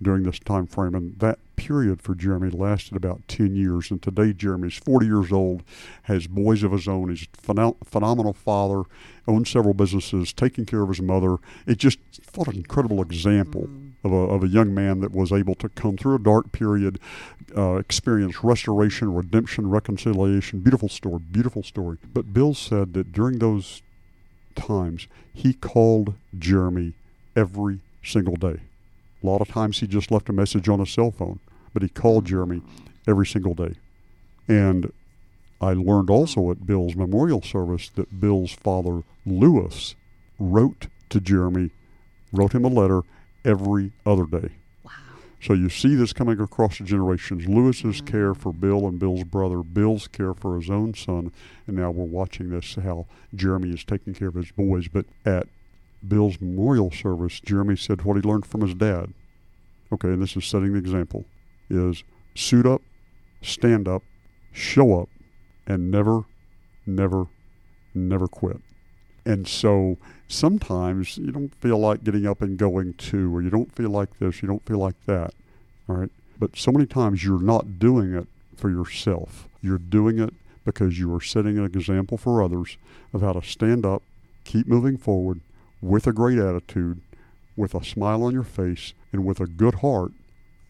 during 0.05 0.24
this 0.24 0.39
time 0.39 0.67
frame, 0.67 0.95
and 0.95 1.19
that 1.19 1.39
period 1.55 2.01
for 2.01 2.15
Jeremy 2.15 2.50
lasted 2.50 2.95
about 2.95 3.27
10 3.27 3.55
years. 3.55 3.91
And 3.91 4.01
today, 4.01 4.31
Jeremy's 4.33 4.75
40 4.75 5.05
years 5.05 5.31
old, 5.31 5.63
has 6.03 6.27
boys 6.27 6.63
of 6.63 6.71
his 6.71 6.88
own. 6.88 7.09
He's 7.09 7.27
a 7.47 7.74
phenomenal 7.83 8.33
father, 8.33 8.83
owns 9.27 9.50
several 9.50 9.74
businesses, 9.74 10.31
taking 10.31 10.65
care 10.65 10.83
of 10.83 10.89
his 10.89 11.01
mother. 11.01 11.38
It 11.65 11.77
just 11.79 12.00
what 12.35 12.47
an 12.47 12.55
incredible 12.57 13.01
example 13.01 13.67
Mm. 13.67 13.91
of 14.03 14.12
a, 14.12 14.15
of 14.15 14.43
a 14.43 14.47
young 14.47 14.74
man 14.74 15.00
that 15.00 15.12
was 15.12 15.31
able 15.31 15.55
to 15.55 15.69
come 15.69 15.97
through 15.97 16.15
a 16.15 16.19
dark 16.19 16.51
period, 16.51 17.00
uh, 17.57 17.75
experience 17.75 18.43
restoration, 18.43 19.13
redemption, 19.13 19.69
reconciliation. 19.69 20.59
Beautiful 20.59 20.89
story, 20.89 21.21
beautiful 21.31 21.63
story. 21.63 21.97
But 22.13 22.31
Bill 22.33 22.53
said 22.53 22.93
that 22.93 23.12
during 23.12 23.39
those 23.39 23.81
times, 24.55 25.07
he 25.33 25.53
called 25.53 26.13
Jeremy 26.38 26.93
every 27.35 27.79
single 28.03 28.35
day. 28.35 28.59
A 29.25 29.27
lot 29.27 29.41
of 29.41 29.48
times 29.48 29.79
he 29.79 29.88
just 29.88 30.12
left 30.12 30.29
a 30.29 30.34
message 30.34 30.70
on 30.70 30.79
a 30.79 30.86
cell 30.86 31.10
phone, 31.10 31.39
but 31.74 31.82
he 31.82 31.89
called 31.89 32.25
mm-hmm. 32.25 32.36
Jeremy 32.36 32.62
every 33.08 33.25
single 33.25 33.55
day. 33.55 33.74
And 34.48 34.91
I 35.60 35.74
learned 35.74 36.12
also 36.12 36.51
at 36.51 36.67
Bill's 36.67 36.96
memorial 36.96 37.41
service 37.41 37.89
that 37.96 38.20
Bill's 38.20 38.53
father, 38.53 39.01
Lewis, 39.25 39.96
wrote 40.38 40.89
to 41.10 41.20
Jeremy, 41.20 41.72
wrote 42.32 42.53
him 42.53 42.65
a 42.65 42.67
letter 42.67 43.01
every 43.44 43.94
other 44.05 44.27
day. 44.27 44.50
Wow. 44.84 44.91
So 45.41 45.53
you 45.53 45.70
see 45.70 45.96
this 45.96 46.13
coming 46.13 46.39
across 46.39 46.77
the 46.77 46.84
generations. 46.84 47.48
Lewis's 47.48 48.01
mm-hmm. 48.01 48.05
care 48.05 48.36
for 48.36 48.53
Bill 48.53 48.88
and 48.88 49.00
Bill's 49.00 49.24
brother, 49.24 49.63
Bill's 49.63 50.08
care 50.08 50.36
for 50.36 50.55
his 50.55 50.70
own 50.70 50.94
son, 50.94 51.32
and 51.65 51.75
now 51.75 51.89
we're 51.89 52.05
watching 52.05 52.51
this 52.51 52.75
how 52.75 53.08
Jeremy 53.34 53.74
is 53.74 53.84
taking 53.84 54.13
care 54.13 54.27
of 54.27 54.36
his 54.36 54.51
boys. 54.51 54.88
But 54.88 55.08
at 55.25 55.48
Bill's 56.07 56.39
memorial 56.39 56.91
service, 56.91 57.39
Jeremy 57.39 57.75
said 57.75 58.03
what 58.03 58.15
he 58.15 58.21
learned 58.21 58.45
from 58.45 58.62
his 58.62 58.74
dad. 58.74 59.13
Okay, 59.91 60.09
and 60.09 60.21
this 60.21 60.35
is 60.35 60.45
setting 60.45 60.74
the 60.74 60.79
example, 60.79 61.25
is 61.69 62.03
suit 62.35 62.65
up, 62.65 62.81
stand 63.41 63.88
up, 63.88 64.01
show 64.51 65.00
up, 65.00 65.09
and 65.67 65.91
never, 65.91 66.21
never, 66.85 67.25
never 67.93 68.27
quit. 68.27 68.57
And 69.25 69.47
so 69.47 69.97
sometimes 70.27 71.17
you 71.17 71.31
don't 71.31 71.53
feel 71.55 71.79
like 71.79 72.03
getting 72.03 72.27
up 72.27 72.41
and 72.41 72.57
going 72.57 72.93
to, 72.93 73.35
or 73.35 73.41
you 73.41 73.50
don't 73.50 73.74
feel 73.75 73.89
like 73.89 74.19
this, 74.19 74.41
you 74.41 74.47
don't 74.47 74.65
feel 74.65 74.77
like 74.77 75.05
that. 75.05 75.33
All 75.89 75.95
right. 75.95 76.12
But 76.38 76.57
so 76.57 76.71
many 76.71 76.85
times 76.85 77.24
you're 77.24 77.41
not 77.41 77.79
doing 77.79 78.13
it 78.13 78.27
for 78.55 78.69
yourself. 78.69 79.47
You're 79.62 79.77
doing 79.77 80.19
it 80.19 80.33
because 80.63 81.00
you 81.00 81.13
are 81.15 81.21
setting 81.21 81.57
an 81.57 81.65
example 81.65 82.17
for 82.17 82.41
others 82.41 82.77
of 83.13 83.21
how 83.21 83.33
to 83.33 83.41
stand 83.41 83.85
up, 83.85 84.03
keep 84.43 84.67
moving 84.67 84.97
forward 84.97 85.41
with 85.82 86.08
a 86.08 86.13
great 86.13 86.38
attitude, 86.39 87.01
with 87.55 87.74
a 87.75 87.84
smile 87.84 88.24
on 88.24 88.34
your 88.34 88.44
face, 88.44 88.94
and 89.12 89.25
with 89.25 89.39
a 89.39 89.48
good 89.48 89.75
heart, 89.75 90.12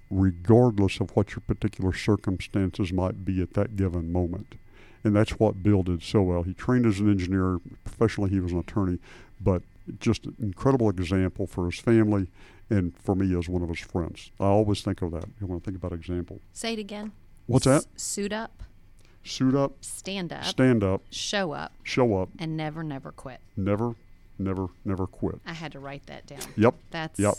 regardless 0.10 1.00
of 1.00 1.10
what 1.16 1.32
your 1.32 1.42
particular 1.48 1.94
circumstances 1.94 2.94
might 2.94 3.26
be 3.26 3.42
at 3.42 3.54
that 3.54 3.76
given 3.76 4.12
moment. 4.12 4.56
And 5.04 5.16
that's 5.16 5.40
what 5.40 5.62
Bill 5.64 5.84
did 5.84 6.02
so 6.04 6.22
well. 6.24 6.44
He 6.44 6.54
trained 6.54 6.86
as 6.86 7.00
an 7.00 7.10
engineer. 7.10 7.60
Professionally, 7.84 8.32
he 8.32 8.40
was 8.40 8.52
an 8.52 8.60
attorney, 8.60 9.00
but 9.40 9.62
just 10.00 10.26
an 10.26 10.36
incredible 10.40 10.90
example 10.90 11.46
for 11.46 11.66
his 11.70 11.80
family 11.80 12.28
and 12.72 12.98
for 12.98 13.14
me 13.16 13.38
as 13.38 13.48
one 13.48 13.62
of 13.62 13.70
his 13.70 13.80
friends. 13.80 14.32
I 14.40 14.46
always 14.46 14.82
think 14.82 15.02
of 15.04 15.12
that 15.12 15.26
when 15.40 15.58
I 15.58 15.60
think 15.60 15.78
about 15.78 15.94
example. 15.94 16.40
Say 16.54 16.74
it 16.74 16.80
again. 16.80 17.12
What's 17.46 17.66
that? 17.66 17.78
S- 17.78 17.88
suit 17.98 18.34
up, 18.34 18.64
Suit 19.24 19.56
up, 19.56 19.74
stand 19.84 20.32
up, 20.34 20.44
stand 20.46 20.84
up, 20.84 21.02
show 21.10 21.52
up, 21.52 21.72
show 21.84 22.16
up, 22.22 22.30
and 22.40 22.56
never, 22.56 22.84
never 22.84 23.12
quit. 23.12 23.40
never, 23.58 23.96
never, 24.38 24.68
never 24.84 25.08
quit. 25.08 25.40
I 25.46 25.54
had 25.54 25.72
to 25.74 25.80
write 25.80 26.06
that 26.08 26.26
down. 26.28 26.42
Yep. 26.58 26.76
That's 26.92 27.20
Yep. 27.20 27.34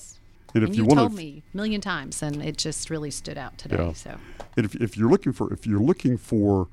And 0.54 0.62
if 0.62 0.68
and 0.68 0.76
you, 0.76 0.82
you 0.82 0.88
want 0.88 0.98
told 0.98 1.10
to, 1.10 1.16
me 1.16 1.42
a 1.52 1.56
million 1.56 1.80
times, 1.80 2.22
and 2.22 2.42
it 2.42 2.56
just 2.56 2.88
really 2.88 3.10
stood 3.10 3.36
out 3.36 3.58
today. 3.58 3.76
Yeah. 3.76 3.92
So 3.92 4.16
And 4.56 4.64
if, 4.64 4.74
if 4.76 4.96
you're 4.96 5.10
looking 5.10 5.32
for 5.32 5.52
if 5.52 5.66
you're 5.66 5.80
looking 5.80 6.16
for 6.16 6.68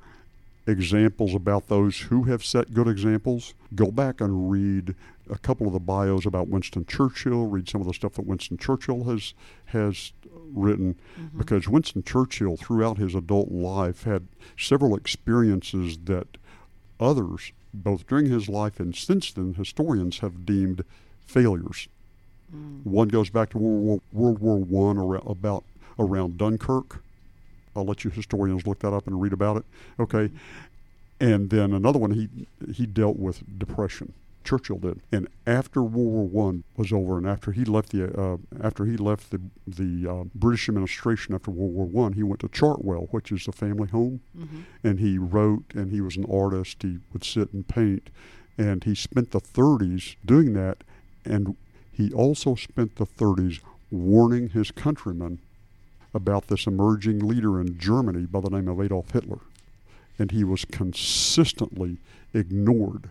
examples 0.66 1.34
about 1.34 1.68
those 1.68 1.98
who 1.98 2.24
have 2.24 2.42
set 2.42 2.72
good 2.72 2.88
examples, 2.88 3.52
go 3.74 3.90
back 3.90 4.20
and 4.22 4.50
read 4.50 4.94
a 5.28 5.36
couple 5.38 5.66
of 5.66 5.72
the 5.74 5.80
bios 5.80 6.24
about 6.24 6.48
Winston 6.48 6.86
Churchill. 6.86 7.46
Read 7.46 7.68
some 7.68 7.80
of 7.80 7.86
the 7.86 7.92
stuff 7.92 8.14
that 8.14 8.26
Winston 8.26 8.56
Churchill 8.56 9.04
has 9.04 9.34
has 9.66 10.12
written, 10.54 10.96
mm-hmm. 11.18 11.36
because 11.36 11.68
Winston 11.68 12.02
Churchill, 12.02 12.56
throughout 12.56 12.96
his 12.96 13.14
adult 13.14 13.50
life, 13.50 14.04
had 14.04 14.28
several 14.56 14.94
experiences 14.94 15.98
that 16.04 16.38
others, 17.00 17.52
both 17.74 18.06
during 18.06 18.26
his 18.26 18.48
life 18.48 18.78
and 18.80 18.94
since 18.94 19.32
then, 19.32 19.54
historians 19.54 20.20
have 20.20 20.46
deemed 20.46 20.84
failures. 21.26 21.88
One 22.84 23.08
goes 23.08 23.30
back 23.30 23.50
to 23.50 23.58
World 23.58 24.02
War, 24.12 24.30
World 24.32 24.38
War 24.38 24.58
One 24.58 24.96
around, 24.96 25.26
about 25.26 25.64
around 25.98 26.38
Dunkirk. 26.38 27.02
I'll 27.74 27.84
let 27.84 28.04
you 28.04 28.10
historians 28.10 28.66
look 28.66 28.78
that 28.80 28.92
up 28.92 29.08
and 29.08 29.20
read 29.20 29.32
about 29.32 29.56
it. 29.56 29.64
Okay, 29.98 30.30
and 31.18 31.50
then 31.50 31.72
another 31.72 31.98
one 31.98 32.12
he 32.12 32.28
he 32.72 32.86
dealt 32.86 33.16
with 33.16 33.58
depression. 33.58 34.12
Churchill 34.44 34.78
did, 34.78 35.00
and 35.10 35.28
after 35.46 35.82
World 35.82 36.12
War 36.12 36.26
One 36.26 36.64
was 36.76 36.92
over, 36.92 37.18
and 37.18 37.26
after 37.26 37.52
he 37.52 37.64
left 37.64 37.90
the 37.90 38.14
uh, 38.20 38.36
after 38.62 38.84
he 38.84 38.96
left 38.96 39.30
the 39.30 39.40
the 39.66 40.10
uh, 40.10 40.24
British 40.34 40.68
administration 40.68 41.34
after 41.34 41.50
World 41.50 41.74
War 41.74 41.86
One, 41.86 42.12
he 42.12 42.22
went 42.22 42.40
to 42.40 42.48
Chartwell, 42.48 43.08
which 43.10 43.32
is 43.32 43.48
a 43.48 43.52
family 43.52 43.88
home, 43.88 44.20
and 44.82 45.00
he 45.00 45.18
wrote, 45.18 45.64
and 45.74 45.90
he 45.90 46.00
was 46.00 46.16
an 46.16 46.26
artist. 46.30 46.82
He 46.82 46.98
would 47.12 47.24
sit 47.24 47.52
and 47.52 47.66
paint, 47.66 48.10
and 48.58 48.84
he 48.84 48.94
spent 48.94 49.30
the 49.30 49.40
30s 49.40 50.16
doing 50.24 50.52
that, 50.54 50.84
and 51.24 51.56
he 51.90 52.12
also 52.12 52.54
spent 52.54 52.96
the 52.96 53.06
30s 53.06 53.60
warning 53.90 54.50
his 54.50 54.70
countrymen 54.70 55.38
about 56.12 56.48
this 56.48 56.66
emerging 56.66 57.20
leader 57.20 57.60
in 57.60 57.78
Germany 57.78 58.26
by 58.26 58.40
the 58.40 58.50
name 58.50 58.68
of 58.68 58.80
Adolf 58.80 59.10
Hitler. 59.12 59.40
And 60.18 60.30
he 60.30 60.44
was 60.44 60.64
consistently 60.64 61.98
ignored. 62.32 63.10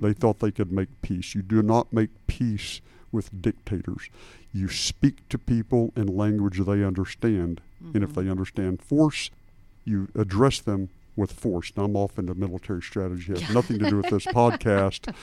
They 0.00 0.12
thought 0.12 0.40
they 0.40 0.50
could 0.50 0.72
make 0.72 0.88
peace. 1.02 1.34
You 1.34 1.42
do 1.42 1.62
not 1.62 1.92
make 1.92 2.10
peace 2.26 2.80
with 3.12 3.42
dictators. 3.42 4.08
You 4.52 4.68
speak 4.68 5.28
to 5.28 5.38
people 5.38 5.92
in 5.96 6.06
language 6.06 6.58
they 6.58 6.82
understand. 6.84 7.60
And 7.94 8.02
if 8.02 8.14
they 8.14 8.28
understand 8.28 8.82
force, 8.82 9.30
you 9.84 10.08
address 10.14 10.60
them 10.60 10.88
with 11.16 11.32
force. 11.32 11.72
Now, 11.76 11.84
I'm 11.84 11.96
off 11.96 12.18
into 12.18 12.34
military 12.34 12.82
strategy. 12.82 13.32
It 13.32 13.40
has 13.40 13.54
nothing 13.54 13.78
to 13.78 13.90
do 13.90 13.96
with 13.98 14.10
this 14.10 14.24
podcast. 14.40 15.14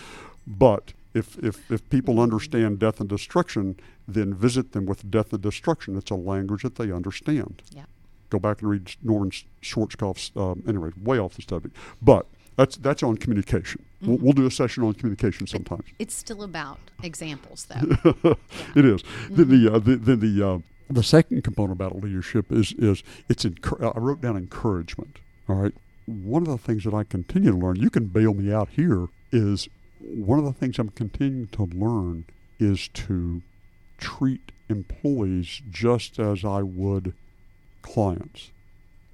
But 0.47 0.93
if, 1.13 1.37
if, 1.43 1.69
if 1.71 1.89
people 1.89 2.19
understand 2.19 2.79
death 2.79 2.99
and 2.99 3.09
destruction, 3.09 3.77
then 4.07 4.33
visit 4.33 4.71
them 4.73 4.85
with 4.85 5.09
death 5.09 5.33
and 5.33 5.41
destruction. 5.41 5.97
It's 5.97 6.11
a 6.11 6.15
language 6.15 6.63
that 6.63 6.75
they 6.75 6.91
understand. 6.91 7.61
yeah. 7.71 7.85
Go 8.31 8.39
back 8.39 8.61
and 8.61 8.69
read 8.71 8.95
Norman 9.03 9.31
Schwarzkopf's. 9.61 10.31
Um, 10.35 10.63
anyway, 10.67 10.89
way 11.01 11.19
off 11.19 11.35
the 11.35 11.43
subject. 11.43 11.75
But 12.01 12.25
that's 12.55 12.77
that's 12.77 13.03
on 13.03 13.17
communication. 13.17 13.85
We'll, 14.01 14.17
we'll 14.17 14.33
do 14.33 14.45
a 14.45 14.51
session 14.51 14.83
on 14.83 14.93
communication 14.93 15.47
sometimes. 15.47 15.85
It's 15.99 16.13
still 16.13 16.43
about 16.43 16.79
examples, 17.03 17.65
though. 17.65 18.37
It 18.75 18.85
is. 18.85 19.03
Then 19.29 19.49
the 19.49 19.73
uh, 19.73 19.79
the, 19.79 19.95
then 19.95 20.19
the 20.19 20.47
uh, 20.47 20.59
the 20.89 21.03
second 21.03 21.43
component 21.43 21.73
about 21.73 22.01
leadership 22.01 22.51
is 22.51 22.73
is 22.73 23.03
it's 23.29 23.45
encour- 23.45 23.95
I 23.95 23.99
wrote 23.99 24.21
down 24.21 24.37
encouragement. 24.37 25.19
All 25.49 25.55
right. 25.55 25.73
One 26.05 26.43
of 26.43 26.49
the 26.49 26.57
things 26.57 26.83
that 26.83 26.93
I 26.93 27.03
continue 27.03 27.51
to 27.51 27.57
learn, 27.57 27.77
you 27.77 27.89
can 27.89 28.05
bail 28.05 28.33
me 28.33 28.53
out 28.53 28.69
here, 28.69 29.07
is 29.31 29.67
one 29.99 30.37
of 30.37 30.45
the 30.45 30.53
things 30.53 30.77
I'm 30.77 30.89
continuing 30.89 31.47
to 31.47 31.63
learn 31.63 32.25
is 32.59 32.87
to 32.89 33.41
treat 33.97 34.51
employees 34.69 35.61
just 35.69 36.19
as 36.19 36.45
I 36.45 36.61
would 36.61 37.13
clients. 37.81 38.51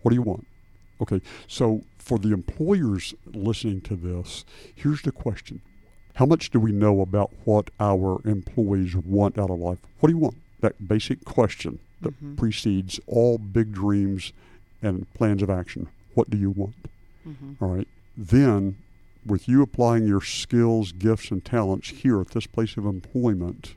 What 0.01 0.10
do 0.10 0.15
you 0.15 0.21
want? 0.21 0.48
Okay, 1.01 1.22
so 1.48 1.81
for 1.98 2.20
the 2.20 2.31
employers 2.31 3.15
listening 3.25 3.81
to 3.81 3.96
this, 3.96 4.46
here's 4.75 5.01
the 5.01 5.12
question. 5.12 5.62
How 6.15 6.25
much 6.25 6.51
do 6.51 6.60
we 6.60 6.72
know 6.72 7.01
about 7.01 7.31
what 7.46 7.70
our 7.79 8.22
employees 8.25 8.96
want 8.96 9.39
out 9.39 9.50
of 9.50 9.60
life? 9.60 9.79
What 10.00 10.10
do 10.10 10.13
you 10.13 10.20
want? 10.20 10.38
That 10.60 10.88
basic 10.88 11.25
question 11.25 11.79
that 12.01 12.13
mm-hmm. 12.13 12.36
precedes 12.36 13.00
all 13.08 13.38
big 13.38 13.72
dreams 13.72 14.34
and 14.81 15.12
plans 15.13 15.41
of 15.41 15.50
action. 15.50 15.88
What 16.13 16.29
do 16.29 16.38
you 16.38 16.51
want? 16.51 16.75
Mm-hmm. 17.27 17.63
All 17.63 17.70
right. 17.70 17.88
Then, 18.17 18.77
with 19.25 19.48
you 19.48 19.62
applying 19.62 20.05
your 20.05 20.22
skills, 20.22 20.91
gifts, 20.91 21.31
and 21.31 21.43
talents 21.43 21.89
here 21.89 22.20
at 22.22 22.29
this 22.29 22.46
place 22.46 22.77
of 22.77 22.86
employment, 22.86 23.75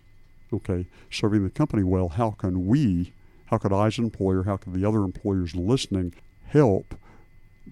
okay, 0.52 0.86
serving 1.10 1.44
the 1.44 1.50
company 1.50 1.82
well, 1.82 2.08
how 2.08 2.32
can 2.32 2.66
we, 2.66 3.12
how 3.46 3.58
could 3.58 3.72
I 3.72 3.86
as 3.86 3.98
an 3.98 4.04
employer, 4.04 4.42
how 4.42 4.56
could 4.56 4.74
the 4.74 4.86
other 4.86 5.04
employers 5.04 5.54
listening 5.54 6.14
help 6.46 6.94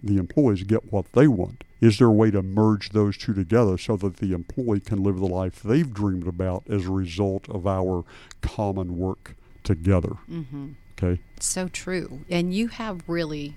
the 0.00 0.18
employees 0.18 0.62
get 0.64 0.92
what 0.92 1.12
they 1.12 1.28
want? 1.28 1.64
Is 1.80 1.98
there 1.98 2.08
a 2.08 2.12
way 2.12 2.30
to 2.30 2.42
merge 2.42 2.90
those 2.90 3.16
two 3.16 3.34
together 3.34 3.76
so 3.76 3.96
that 3.96 4.18
the 4.18 4.32
employee 4.32 4.80
can 4.80 5.02
live 5.02 5.18
the 5.18 5.26
life 5.26 5.62
they've 5.62 5.92
dreamed 5.92 6.28
about 6.28 6.62
as 6.68 6.86
a 6.86 6.92
result 6.92 7.48
of 7.48 7.66
our 7.66 8.04
common 8.40 8.98
work 8.98 9.34
together? 9.64 10.16
mm-hmm. 10.30 10.68
Okay. 11.02 11.20
So 11.40 11.68
true. 11.68 12.20
And 12.30 12.54
you 12.54 12.68
have 12.68 13.02
really 13.08 13.56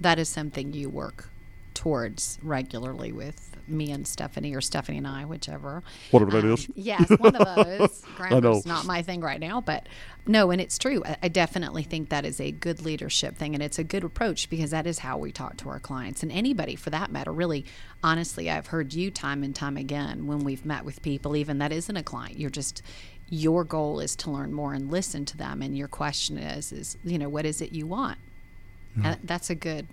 that 0.00 0.18
is 0.18 0.28
something 0.28 0.72
you 0.72 0.90
work 0.90 1.30
towards 1.74 2.38
regularly 2.42 3.12
with 3.12 3.51
me 3.68 3.90
and 3.90 4.06
Stephanie 4.06 4.54
or 4.54 4.60
Stephanie 4.60 4.98
and 4.98 5.06
I, 5.06 5.24
whichever. 5.24 5.82
Whatever 6.10 6.30
that 6.32 6.44
is. 6.44 6.68
Yes, 6.74 7.08
one 7.18 7.36
of 7.36 7.56
those. 7.56 8.02
Grammar's 8.16 8.66
not 8.66 8.84
my 8.86 9.02
thing 9.02 9.20
right 9.20 9.40
now, 9.40 9.60
but 9.60 9.88
no, 10.26 10.50
and 10.50 10.60
it's 10.60 10.78
true. 10.78 11.02
I, 11.04 11.16
I 11.24 11.28
definitely 11.28 11.82
think 11.82 12.08
that 12.10 12.24
is 12.24 12.40
a 12.40 12.50
good 12.50 12.82
leadership 12.82 13.36
thing, 13.36 13.54
and 13.54 13.62
it's 13.62 13.78
a 13.78 13.84
good 13.84 14.04
approach 14.04 14.48
because 14.48 14.70
that 14.70 14.86
is 14.86 15.00
how 15.00 15.18
we 15.18 15.32
talk 15.32 15.56
to 15.58 15.68
our 15.68 15.80
clients 15.80 16.22
and 16.22 16.30
anybody 16.32 16.76
for 16.76 16.90
that 16.90 17.10
matter. 17.10 17.32
Really, 17.32 17.64
honestly, 18.02 18.50
I've 18.50 18.68
heard 18.68 18.94
you 18.94 19.10
time 19.10 19.42
and 19.42 19.54
time 19.54 19.76
again 19.76 20.26
when 20.26 20.40
we've 20.40 20.64
met 20.64 20.84
with 20.84 21.02
people, 21.02 21.36
even 21.36 21.58
that 21.58 21.72
isn't 21.72 21.96
a 21.96 22.02
client. 22.02 22.38
You're 22.38 22.50
just 22.50 22.82
your 23.28 23.64
goal 23.64 23.98
is 23.98 24.14
to 24.14 24.30
learn 24.30 24.52
more 24.52 24.74
and 24.74 24.90
listen 24.90 25.24
to 25.24 25.36
them, 25.36 25.62
and 25.62 25.76
your 25.76 25.88
question 25.88 26.36
is, 26.36 26.70
is 26.70 26.98
you 27.02 27.18
know, 27.18 27.28
what 27.28 27.46
is 27.46 27.62
it 27.62 27.72
you 27.72 27.86
want? 27.86 28.18
And 29.02 29.18
that's 29.24 29.48
a 29.48 29.54
good, 29.54 29.86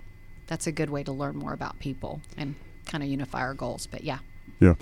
that's 0.48 0.68
a 0.68 0.74
good 0.74 0.90
way 0.90 1.04
to 1.04 1.12
learn 1.14 1.38
more 1.38 1.54
about 1.54 1.80
people 1.80 2.22
and 2.36 2.56
kind 2.90 3.04
of 3.04 3.10
unify 3.10 3.40
our 3.40 3.54
goals. 3.54 3.88
But 3.88 4.04
yeah. 4.04 4.20
Yeah. 4.60 4.76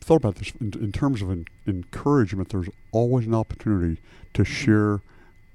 Thought 0.00 0.16
about 0.16 0.36
this 0.36 0.52
in, 0.60 0.72
in 0.80 0.90
terms 0.90 1.22
of 1.22 1.30
en- 1.30 1.46
encouragement. 1.66 2.48
There's 2.48 2.68
always 2.90 3.26
an 3.26 3.34
opportunity 3.34 4.00
to 4.34 4.44
share 4.44 5.00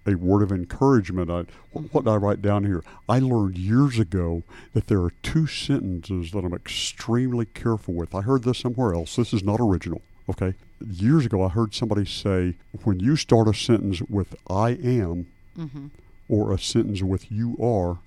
a 0.06 0.16
word 0.16 0.42
of 0.42 0.52
encouragement. 0.54 1.30
I, 1.30 1.44
what 1.74 2.06
did 2.06 2.12
I 2.12 2.16
write 2.16 2.42
down 2.42 2.64
here? 2.64 2.82
I 3.10 3.20
learned 3.20 3.58
years 3.58 4.00
ago 4.00 4.44
that 4.74 4.88
there 4.88 5.02
are 5.02 5.12
two 5.22 5.48
sentences 5.48 6.32
that 6.32 6.46
I'm 6.46 6.54
extremely 6.54 7.46
careful 7.46 7.94
with. 7.94 8.16
I 8.16 8.22
heard 8.22 8.44
this 8.44 8.60
somewhere 8.60 8.94
else. 8.94 9.18
This 9.18 9.34
is 9.34 9.44
not 9.44 9.60
original. 9.60 10.02
Okay. 10.30 10.54
Years 10.80 11.26
ago, 11.26 11.44
I 11.44 11.50
heard 11.50 11.74
somebody 11.74 12.06
say, 12.06 12.54
when 12.84 13.00
you 13.02 13.16
start 13.16 13.48
a 13.48 13.54
sentence 13.54 14.02
with 14.04 14.36
"I 14.50 14.70
am" 14.72 15.28
Mm-hmm. 15.58 15.88
or 16.30 16.54
a 16.54 16.60
sentence 16.60 17.02
with 17.02 17.32
"you 17.32 17.58
are," 17.62 17.98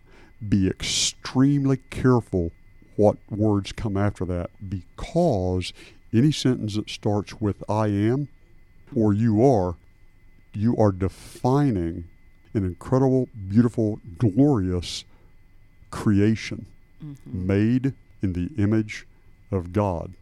be 0.49 0.69
extremely 0.69 1.79
careful 1.91 2.53
what 3.01 3.17
words 3.31 3.73
come 3.73 3.97
after 3.97 4.25
that 4.27 4.51
because 4.69 5.73
any 6.13 6.31
sentence 6.31 6.75
that 6.75 6.91
starts 6.91 7.41
with 7.41 7.63
I 7.69 7.87
am 7.87 8.29
or 8.95 9.13
you 9.15 9.45
are, 9.45 9.77
you 10.53 10.77
are 10.77 10.93
defining 10.93 12.05
an 12.53 12.65
incredible, 12.65 13.29
beautiful, 13.49 14.01
glorious 14.19 15.05
creation 15.91 16.67
Mm-hmm. 17.03 17.47
made 17.47 17.95
in 18.21 18.35
the 18.35 18.51
image 18.63 19.07
of 19.51 19.73
God. 19.73 20.13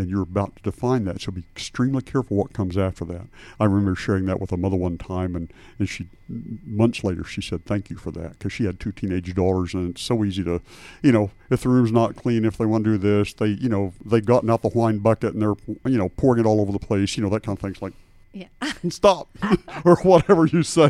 And 0.00 0.08
you're 0.08 0.22
about 0.22 0.56
to 0.56 0.62
define 0.62 1.04
that, 1.04 1.20
so 1.20 1.30
be 1.30 1.44
extremely 1.54 2.00
careful 2.00 2.38
what 2.38 2.54
comes 2.54 2.78
after 2.78 3.04
that. 3.04 3.26
I 3.58 3.64
remember 3.66 3.94
sharing 3.94 4.24
that 4.26 4.40
with 4.40 4.50
a 4.50 4.56
mother 4.56 4.76
one 4.76 4.96
time, 4.96 5.36
and, 5.36 5.52
and 5.78 5.88
she 5.88 6.08
months 6.64 7.02
later 7.04 7.24
she 7.24 7.42
said 7.42 7.64
thank 7.66 7.90
you 7.90 7.96
for 7.96 8.10
that 8.12 8.30
because 8.38 8.52
she 8.52 8.64
had 8.64 8.80
two 8.80 8.92
teenage 8.92 9.34
daughters, 9.34 9.74
and 9.74 9.90
it's 9.90 10.02
so 10.02 10.24
easy 10.24 10.42
to, 10.44 10.62
you 11.02 11.12
know, 11.12 11.30
if 11.50 11.62
the 11.62 11.68
room's 11.68 11.92
not 11.92 12.16
clean, 12.16 12.44
if 12.44 12.56
they 12.56 12.64
want 12.64 12.84
to 12.84 12.92
do 12.92 12.98
this, 12.98 13.34
they, 13.34 13.48
you 13.48 13.68
know, 13.68 13.92
they've 14.04 14.24
gotten 14.24 14.48
out 14.48 14.62
the 14.62 14.68
wine 14.68 14.98
bucket 14.98 15.34
and 15.34 15.42
they're, 15.42 15.54
you 15.84 15.98
know, 15.98 16.08
pouring 16.08 16.40
it 16.40 16.46
all 16.46 16.60
over 16.60 16.72
the 16.72 16.78
place, 16.78 17.16
you 17.16 17.22
know, 17.22 17.28
that 17.28 17.42
kind 17.42 17.58
of 17.58 17.62
things 17.62 17.82
like 17.82 17.92
Yeah. 18.32 18.46
stop 18.88 19.28
or 19.84 19.96
whatever 19.96 20.46
you 20.46 20.62
say 20.62 20.88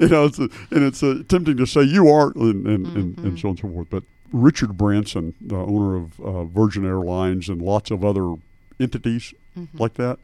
you 0.00 0.08
know 0.08 0.24
it's 0.24 0.38
a, 0.40 0.48
and 0.70 0.82
it's 0.82 1.02
uh 1.02 1.22
tempting 1.28 1.56
to 1.56 1.66
say 1.66 1.82
you 1.82 2.08
are 2.08 2.32
and, 2.34 2.66
and, 2.66 2.86
and, 2.96 3.18
and 3.18 3.38
so 3.38 3.48
on 3.48 3.50
and 3.50 3.60
so 3.60 3.68
forth 3.68 3.86
but 3.90 4.02
richard 4.32 4.76
branson 4.76 5.34
the 5.40 5.54
owner 5.54 5.94
of 5.96 6.18
uh, 6.20 6.44
virgin 6.44 6.84
airlines 6.84 7.48
and 7.48 7.62
lots 7.62 7.90
of 7.92 8.04
other 8.04 8.34
entities 8.80 9.34
like 9.74 9.94
that 9.94 10.18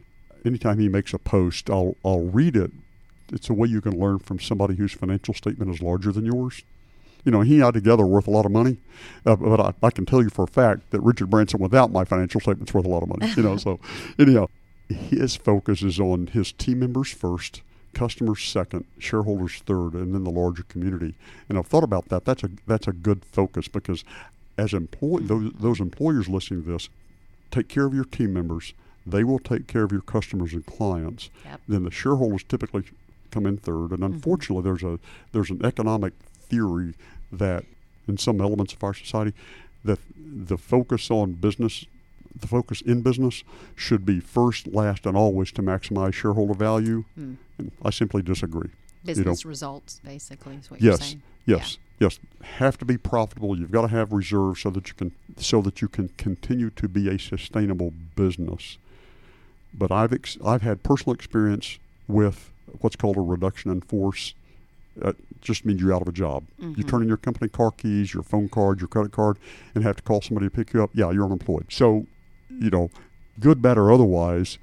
anytime 0.45 0.79
he 0.79 0.89
makes 0.89 1.13
a 1.13 1.19
post 1.19 1.69
i'll 1.71 1.97
i'll 2.05 2.27
read 2.27 2.57
it 2.57 2.71
it's 3.33 3.49
a 3.51 3.55
way 3.55 3.67
you 3.67 3.81
can 3.81 3.99
learn 3.99 4.19
from 4.19 4.39
somebody 4.39 4.77
whose 4.77 4.93
financial 4.93 5.35
statement 5.35 5.75
is 5.75 5.83
larger 5.83 6.13
than 6.13 6.25
yours 6.25 6.63
you 7.25 7.33
know, 7.33 7.41
he 7.41 7.57
and 7.57 7.65
I 7.65 7.71
together 7.71 8.05
are 8.05 8.07
worth 8.07 8.27
a 8.27 8.31
lot 8.31 8.45
of 8.45 8.53
money, 8.53 8.77
uh, 9.25 9.37
but 9.37 9.59
I, 9.59 9.73
I 9.83 9.91
can 9.91 10.05
tell 10.05 10.23
you 10.23 10.29
for 10.29 10.45
a 10.45 10.49
fact 10.49 10.91
that 10.91 11.01
Richard 11.01 11.31
Branson, 11.31 11.59
without 11.59 11.91
my 11.91 12.05
financial 12.05 12.41
statement's 12.41 12.75
worth 12.75 12.85
a 12.85 12.89
lot 12.89 13.03
of 13.03 13.09
money. 13.09 13.33
You 13.35 13.43
know, 13.43 13.57
so 13.57 13.81
anyhow, 14.19 14.49
his 14.89 15.35
focus 15.35 15.83
is 15.83 15.99
on 15.99 16.29
his 16.29 16.53
team 16.53 16.81
members 16.81 17.11
first, 17.11 17.63
customers 17.95 18.45
second, 18.45 18.85
shareholders 18.99 19.63
third, 19.65 19.95
and 19.95 20.15
then 20.15 20.25
the 20.25 20.31
larger 20.31 20.65
community. 20.65 21.15
And 21.49 21.57
I've 21.57 21.67
thought 21.67 21.85
about 21.85 22.11
that. 22.11 22.27
That's 22.27 22.45
a 22.45 22.51
that's 22.67 22.89
a 22.89 22.93
good 22.93 23.25
focus 23.25 23.69
because 23.69 24.05
as 24.59 24.75
employ 24.75 25.21
those, 25.21 25.53
those 25.59 25.81
employers 25.81 26.29
listening 26.29 26.65
to 26.65 26.73
this, 26.73 26.89
take 27.55 27.69
care 27.69 27.87
of 27.87 27.95
your 27.95 28.05
team 28.05 28.33
members. 28.33 28.75
They 29.07 29.23
will 29.23 29.39
take 29.39 29.67
care 29.67 29.85
of 29.85 29.93
your 29.93 30.01
customers 30.01 30.53
and 30.53 30.65
clients. 30.67 31.31
Yep. 31.45 31.61
Then 31.69 31.85
the 31.85 31.91
shareholders 31.91 32.43
typically 32.43 32.85
come 33.31 33.47
in 33.47 33.59
third. 33.59 33.91
And 33.91 34.01
mm-hmm. 34.01 34.15
unfortunately, 34.15 34.65
there's 34.65 34.83
a 34.83 34.99
there's 35.33 35.51
an 35.51 35.65
economic 35.65 36.15
theory 36.41 36.95
that 37.31 37.65
in 38.09 38.19
some 38.19 38.41
elements 38.41 38.73
of 38.73 38.83
our 38.83 38.95
society 38.95 39.35
that 39.85 39.99
the 40.17 40.59
focus 40.59 41.11
on 41.11 41.33
business 41.33 41.87
the 42.35 42.49
focus 42.49 42.81
in 42.81 43.01
business 43.01 43.45
should 43.77 44.05
be 44.05 44.19
first, 44.19 44.67
last, 44.67 45.07
and 45.07 45.17
always 45.17 45.53
to 45.53 45.63
maximize 45.63 46.15
shareholder 46.15 46.55
value. 46.55 47.05
Hmm. 47.15 47.35
And 47.59 47.71
I 47.81 47.91
simply 47.91 48.23
disagree. 48.23 48.71
Business 49.05 49.45
results, 49.45 50.01
basically, 50.05 50.57
is 50.57 50.69
what 50.69 50.81
you're 50.83 50.97
saying. 50.97 51.23
yes, 51.47 51.59
yes. 51.61 51.79
Have 52.43 52.79
to 52.79 52.85
be 52.85 52.97
profitable. 52.99 53.59
You've 53.59 53.71
got 53.71 53.83
to 53.83 53.89
have 53.89 54.13
reserves 54.13 54.61
so 54.61 54.71
that 54.71 54.89
you 54.89 54.95
can 54.95 55.13
so 55.37 55.61
that 55.63 55.81
you 55.83 55.89
can 55.89 56.09
continue 56.17 56.71
to 56.71 56.89
be 56.89 57.09
a 57.09 57.19
sustainable 57.19 57.93
business. 58.17 58.79
But 59.73 59.91
I've 59.91 60.13
ex- 60.13 60.39
I've 60.45 60.63
had 60.63 60.83
personal 60.83 61.15
experience 61.15 61.79
with 62.07 62.51
what's 62.81 62.97
called 62.97 63.17
a 63.17 63.21
reduction 63.21 63.71
in 63.71 63.81
force. 63.81 64.35
Uh, 65.01 65.13
just 65.41 65.65
means 65.65 65.81
you're 65.81 65.93
out 65.93 66.03
of 66.03 66.09
a 66.09 66.13
job. 66.13 66.45
You 66.79 66.85
turn 66.85 67.03
in 67.03 67.09
your 67.09 67.17
company 67.17 67.49
car 67.49 67.71
keys, 67.73 68.15
your 68.15 68.23
phone 68.23 68.49
card, 68.49 68.81
your 68.81 68.89
credit 68.89 69.13
card, 69.13 69.39
and 69.75 69.83
have 69.83 69.97
to 69.97 70.03
call 70.03 70.21
somebody 70.21 70.47
to 70.47 70.51
pick 70.51 70.73
you 70.73 70.83
up. 70.83 70.91
Yeah, 70.95 71.11
you're 71.11 71.25
unemployed. 71.25 71.67
So, 71.71 72.07
you 72.49 72.71
know, 72.71 72.91
good, 73.41 73.61
bad, 73.61 73.77
or 73.77 73.91
otherwise, 73.91 74.59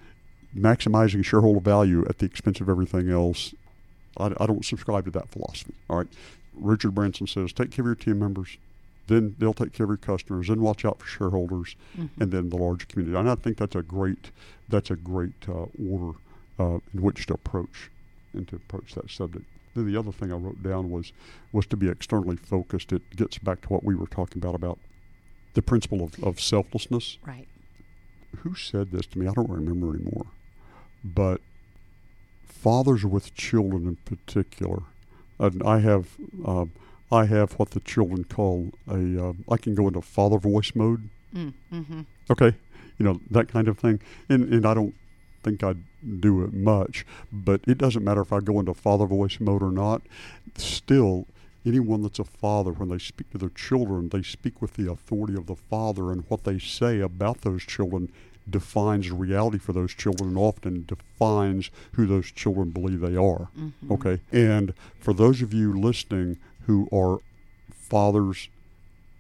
maximizing 0.57 1.25
shareholder 1.25 1.59
value 1.59 2.05
at 2.07 2.19
the 2.19 2.25
expense 2.25 2.61
of 2.61 2.69
everything 2.69 3.09
else 3.09 3.53
I, 4.17 4.31
I 4.39 4.45
don't 4.45 4.65
subscribe 4.65 5.05
to 5.05 5.11
that 5.11 5.29
philosophy. 5.29 5.73
All 5.89 5.97
right. 5.97 6.07
Richard 6.53 6.93
Branson 6.95 7.27
says 7.27 7.53
take 7.53 7.71
care 7.71 7.83
of 7.83 7.87
your 7.87 7.95
team 7.95 8.19
members, 8.19 8.57
then 9.07 9.35
they'll 9.39 9.53
take 9.53 9.73
care 9.73 9.85
of 9.85 9.89
your 9.89 9.97
customers, 9.97 10.47
then 10.47 10.61
watch 10.61 10.85
out 10.85 10.99
for 10.99 11.07
shareholders, 11.07 11.75
and 12.19 12.31
then 12.31 12.49
the 12.49 12.57
larger 12.57 12.85
community. 12.85 13.17
And 13.17 13.29
I 13.29 13.35
think 13.35 13.57
that's 13.57 13.75
a 13.75 13.81
great 13.81 14.31
that's 14.69 14.91
a 14.91 14.95
great 14.95 15.33
uh, 15.47 15.65
order 15.89 16.17
uh, 16.59 16.79
in 16.93 17.01
which 17.01 17.25
to 17.27 17.33
approach 17.33 17.89
and 18.33 18.47
to 18.49 18.55
approach 18.57 18.93
that 18.95 19.09
subject. 19.09 19.45
Then 19.75 19.85
the 19.91 19.97
other 19.97 20.11
thing 20.11 20.31
I 20.31 20.35
wrote 20.35 20.61
down 20.61 20.89
was 20.91 21.13
was 21.51 21.65
to 21.67 21.77
be 21.77 21.89
externally 21.89 22.35
focused. 22.35 22.91
It 22.91 23.15
gets 23.15 23.37
back 23.37 23.61
to 23.61 23.67
what 23.69 23.83
we 23.83 23.95
were 23.95 24.07
talking 24.07 24.41
about 24.41 24.55
about 24.55 24.77
the 25.53 25.61
principle 25.61 26.03
of, 26.03 26.21
of 26.23 26.39
selflessness 26.39 27.17
Right. 27.25 27.47
who 28.37 28.55
said 28.55 28.91
this 28.91 29.05
to 29.07 29.19
me? 29.19 29.27
I 29.27 29.31
don't 29.33 29.49
remember 29.49 29.93
anymore. 29.95 30.27
But 31.03 31.41
fathers 32.45 33.03
with 33.05 33.33
children 33.33 33.85
in 33.87 33.95
particular, 33.97 34.83
and 35.41 35.63
I 35.63 35.79
have 35.79 36.07
uh, 36.45 36.65
I 37.11 37.25
have 37.25 37.53
what 37.53 37.71
the 37.71 37.81
children 37.81 38.23
call 38.23 38.71
a. 38.87 39.29
Uh, 39.29 39.33
I 39.49 39.57
can 39.57 39.75
go 39.75 39.87
into 39.87 40.01
father 40.01 40.37
voice 40.37 40.71
mode. 40.75 41.09
Mm, 41.35 41.53
mm-hmm. 41.73 42.01
Okay, 42.29 42.55
you 42.97 43.05
know 43.05 43.19
that 43.29 43.47
kind 43.47 43.67
of 43.67 43.77
thing, 43.77 43.99
and 44.29 44.53
and 44.53 44.65
I 44.65 44.73
don't 44.73 44.95
think 45.43 45.63
I 45.63 45.73
do 46.19 46.43
it 46.43 46.53
much, 46.53 47.05
but 47.31 47.61
it 47.67 47.77
doesn't 47.77 48.03
matter 48.03 48.21
if 48.21 48.31
I 48.31 48.39
go 48.39 48.59
into 48.59 48.73
father 48.73 49.05
voice 49.05 49.39
mode 49.39 49.63
or 49.63 49.71
not. 49.71 50.03
Still, 50.55 51.25
anyone 51.65 52.03
that's 52.03 52.19
a 52.19 52.23
father, 52.23 52.71
when 52.71 52.89
they 52.89 52.99
speak 52.99 53.31
to 53.31 53.37
their 53.37 53.49
children, 53.49 54.09
they 54.09 54.21
speak 54.21 54.61
with 54.61 54.75
the 54.75 54.91
authority 54.91 55.35
of 55.35 55.47
the 55.47 55.55
father, 55.55 56.11
and 56.11 56.23
what 56.27 56.43
they 56.43 56.59
say 56.59 56.99
about 56.99 57.41
those 57.41 57.63
children 57.63 58.11
defines 58.49 59.11
reality 59.11 59.57
for 59.57 59.73
those 59.73 59.93
children 59.93 60.29
and 60.29 60.37
often 60.37 60.85
defines 60.87 61.69
who 61.93 62.05
those 62.05 62.31
children 62.31 62.71
believe 62.71 63.01
they 63.01 63.15
are. 63.15 63.49
Mm-hmm. 63.57 63.91
Okay, 63.91 64.21
and 64.31 64.73
for 64.99 65.13
those 65.13 65.41
of 65.41 65.53
you 65.53 65.77
listening 65.79 66.37
who 66.65 66.87
are 66.91 67.19
fathers 67.71 68.49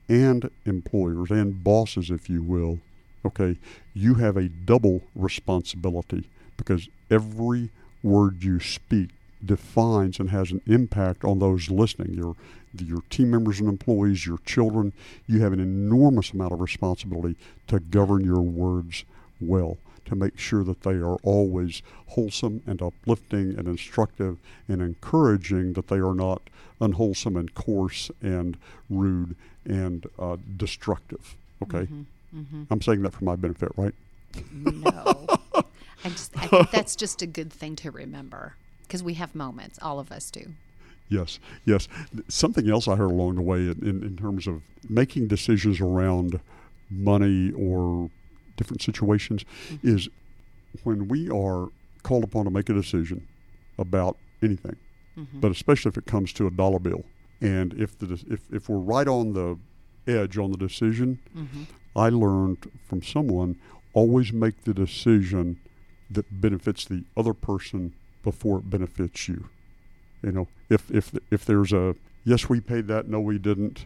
and 0.07 0.49
employers 0.65 1.31
and 1.31 1.63
bosses, 1.63 2.09
if 2.09 2.29
you 2.29 2.41
will, 2.41 2.79
okay, 3.25 3.57
you 3.93 4.15
have 4.15 4.37
a 4.37 4.49
double 4.49 5.01
responsibility 5.15 6.29
because 6.57 6.89
every 7.09 7.69
word 8.03 8.43
you 8.43 8.59
speak 8.59 9.09
defines 9.45 10.19
and 10.19 10.29
has 10.29 10.51
an 10.51 10.61
impact 10.67 11.23
on 11.23 11.39
those 11.39 11.69
listening. 11.69 12.13
Your 12.13 12.35
your 12.79 13.01
team 13.09 13.29
members 13.31 13.59
and 13.59 13.67
employees, 13.67 14.25
your 14.25 14.37
children, 14.45 14.93
you 15.27 15.41
have 15.41 15.51
an 15.51 15.59
enormous 15.59 16.31
amount 16.31 16.53
of 16.53 16.61
responsibility 16.61 17.35
to 17.67 17.79
govern 17.79 18.23
your 18.23 18.41
words 18.41 19.03
well, 19.41 19.77
to 20.05 20.15
make 20.15 20.39
sure 20.39 20.63
that 20.63 20.83
they 20.83 20.95
are 20.95 21.17
always 21.23 21.81
wholesome 22.07 22.61
and 22.65 22.81
uplifting 22.81 23.57
and 23.57 23.67
instructive 23.67 24.37
and 24.69 24.81
encouraging, 24.81 25.73
that 25.73 25.89
they 25.89 25.97
are 25.97 26.13
not 26.13 26.41
unwholesome 26.79 27.35
and 27.35 27.53
coarse 27.55 28.09
and 28.21 28.57
rude 28.89 29.35
and 29.65 30.07
uh, 30.17 30.37
destructive. 30.55 31.35
Okay? 31.61 31.87
I'm 32.71 32.81
saying 32.81 33.01
that 33.01 33.13
for 33.13 33.25
my 33.25 33.35
benefit, 33.35 33.71
right? 33.75 33.93
No. 34.53 35.27
I 36.03 36.09
just 36.09 36.31
I 36.37 36.47
think 36.47 36.71
that's 36.71 36.95
just 36.95 37.21
a 37.21 37.27
good 37.27 37.51
thing 37.51 37.75
to 37.77 37.91
remember 37.91 38.55
because 38.91 39.01
we 39.01 39.13
have 39.13 39.33
moments. 39.33 39.79
All 39.81 40.01
of 40.01 40.11
us 40.11 40.29
do. 40.29 40.51
Yes, 41.07 41.39
yes. 41.63 41.87
Something 42.27 42.69
else 42.69 42.89
I 42.89 42.97
heard 42.97 43.11
along 43.11 43.35
the 43.35 43.41
way 43.41 43.59
in, 43.59 43.79
in, 43.81 44.03
in, 44.03 44.17
terms 44.17 44.47
of 44.47 44.61
making 44.89 45.29
decisions 45.29 45.79
around 45.79 46.41
money 46.89 47.53
or 47.53 48.09
different 48.57 48.81
situations 48.81 49.45
mm-hmm. 49.69 49.87
is 49.87 50.09
when 50.83 51.07
we 51.07 51.29
are 51.29 51.69
called 52.03 52.25
upon 52.25 52.43
to 52.43 52.51
make 52.51 52.67
a 52.67 52.73
decision 52.73 53.25
about 53.77 54.17
anything, 54.43 54.75
mm-hmm. 55.17 55.39
but 55.39 55.51
especially 55.51 55.87
if 55.87 55.97
it 55.97 56.05
comes 56.05 56.33
to 56.33 56.47
a 56.47 56.51
dollar 56.51 56.79
bill, 56.79 57.05
and 57.39 57.73
if 57.75 57.97
the 57.97 58.21
if, 58.29 58.41
if 58.51 58.67
we're 58.67 58.77
right 58.77 59.07
on 59.07 59.31
the 59.31 59.57
edge 60.05 60.37
on 60.37 60.51
the 60.51 60.57
decision, 60.57 61.17
mm-hmm. 61.33 61.63
I 61.95 62.09
learned 62.09 62.69
from 62.89 63.03
someone 63.03 63.57
always 63.93 64.33
make 64.33 64.65
the 64.65 64.73
decision 64.73 65.61
that 66.09 66.41
benefits 66.41 66.83
the 66.83 67.05
other 67.15 67.33
person 67.33 67.93
before 68.23 68.59
it 68.59 68.69
benefits 68.69 69.27
you. 69.27 69.49
You 70.23 70.31
know, 70.31 70.47
if 70.69 70.89
if 70.91 71.11
if 71.31 71.45
there's 71.45 71.73
a 71.73 71.95
yes 72.23 72.49
we 72.49 72.59
paid 72.59 72.87
that, 72.87 73.07
no 73.07 73.19
we 73.19 73.37
didn't, 73.37 73.85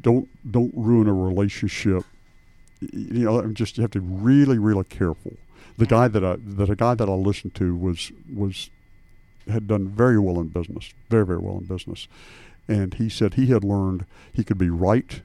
don't 0.00 0.28
don't 0.50 0.72
ruin 0.74 1.06
a 1.06 1.14
relationship. 1.14 2.04
You 2.80 3.24
know, 3.24 3.46
just 3.52 3.76
you 3.76 3.82
have 3.82 3.90
to 3.92 4.00
be 4.00 4.08
really 4.08 4.58
really 4.58 4.84
careful. 4.84 5.34
The 5.76 5.86
guy 5.86 6.08
that 6.08 6.24
I 6.24 6.36
that 6.40 6.70
a 6.70 6.76
guy 6.76 6.94
that 6.94 7.08
I 7.08 7.12
listened 7.12 7.54
to 7.56 7.76
was 7.76 8.12
was 8.34 8.70
had 9.48 9.66
done 9.66 9.88
very 9.88 10.18
well 10.18 10.40
in 10.40 10.48
business, 10.48 10.92
very 11.08 11.24
very 11.24 11.38
well 11.38 11.58
in 11.58 11.64
business, 11.64 12.08
and 12.66 12.94
he 12.94 13.08
said 13.08 13.34
he 13.34 13.46
had 13.46 13.64
learned 13.64 14.04
he 14.32 14.44
could 14.44 14.58
be 14.58 14.70
right 14.70 15.22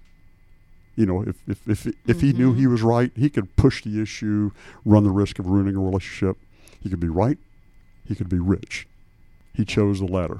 you 0.95 1.05
know, 1.05 1.23
if 1.23 1.37
if 1.47 1.67
if, 1.67 1.85
if 1.87 1.95
mm-hmm. 2.05 2.19
he 2.19 2.33
knew 2.33 2.53
he 2.53 2.63
mm-hmm. 2.63 2.71
was 2.71 2.83
right, 2.83 3.11
he 3.15 3.29
could 3.29 3.55
push 3.55 3.83
the 3.83 4.01
issue, 4.01 4.51
run 4.85 5.03
the 5.03 5.09
risk 5.09 5.39
of 5.39 5.47
ruining 5.47 5.75
a 5.75 5.79
relationship. 5.79 6.37
He 6.81 6.89
could 6.89 6.99
be 6.99 7.09
right, 7.09 7.37
he 8.05 8.15
could 8.15 8.29
be 8.29 8.39
rich. 8.39 8.87
He 9.53 9.65
chose 9.65 9.99
the 9.99 10.05
latter. 10.05 10.39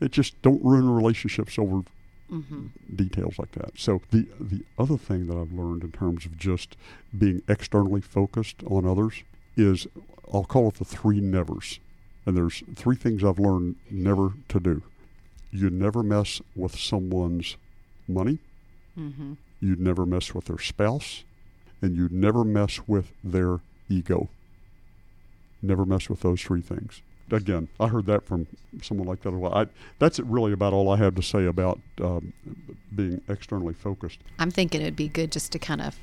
It 0.00 0.12
just 0.12 0.40
don't 0.42 0.64
ruin 0.64 0.88
relationships 0.88 1.58
over 1.58 1.82
mm-hmm. 2.30 2.66
details 2.94 3.38
like 3.38 3.52
that. 3.52 3.78
So 3.78 4.00
the 4.10 4.26
the 4.38 4.64
other 4.78 4.96
thing 4.96 5.26
that 5.26 5.36
I've 5.36 5.52
learned 5.52 5.82
in 5.82 5.92
terms 5.92 6.24
of 6.24 6.38
just 6.38 6.76
being 7.16 7.42
externally 7.48 8.00
focused 8.00 8.62
on 8.66 8.86
others 8.86 9.22
is 9.56 9.86
I'll 10.32 10.44
call 10.44 10.68
it 10.68 10.74
the 10.74 10.84
three 10.84 11.20
nevers. 11.20 11.80
And 12.26 12.36
there's 12.36 12.62
three 12.76 12.96
things 12.96 13.24
I've 13.24 13.38
learned 13.38 13.76
never 13.90 14.34
to 14.48 14.60
do. 14.60 14.82
You 15.50 15.70
never 15.70 16.02
mess 16.02 16.40
with 16.54 16.78
someone's 16.78 17.56
money. 18.06 18.38
Mm-hmm 18.98 19.34
You'd 19.60 19.80
never 19.80 20.06
mess 20.06 20.34
with 20.34 20.46
their 20.46 20.58
spouse, 20.58 21.22
and 21.82 21.94
you'd 21.94 22.12
never 22.12 22.44
mess 22.44 22.80
with 22.88 23.12
their 23.22 23.60
ego. 23.88 24.30
Never 25.62 25.84
mess 25.84 26.08
with 26.08 26.20
those 26.20 26.40
three 26.40 26.62
things. 26.62 27.02
Again, 27.30 27.68
I 27.78 27.86
heard 27.86 28.06
that 28.06 28.24
from 28.26 28.48
someone 28.82 29.06
like 29.06 29.22
that 29.22 29.30
a 29.30 29.36
lot. 29.36 29.68
I, 29.68 29.70
that's 29.98 30.18
really 30.18 30.52
about 30.52 30.72
all 30.72 30.90
I 30.90 30.96
have 30.96 31.14
to 31.14 31.22
say 31.22 31.44
about 31.46 31.78
um, 32.00 32.32
being 32.94 33.20
externally 33.28 33.74
focused. 33.74 34.18
I'm 34.38 34.50
thinking 34.50 34.80
it'd 34.80 34.96
be 34.96 35.08
good 35.08 35.30
just 35.30 35.52
to 35.52 35.58
kind 35.58 35.80
of 35.80 35.96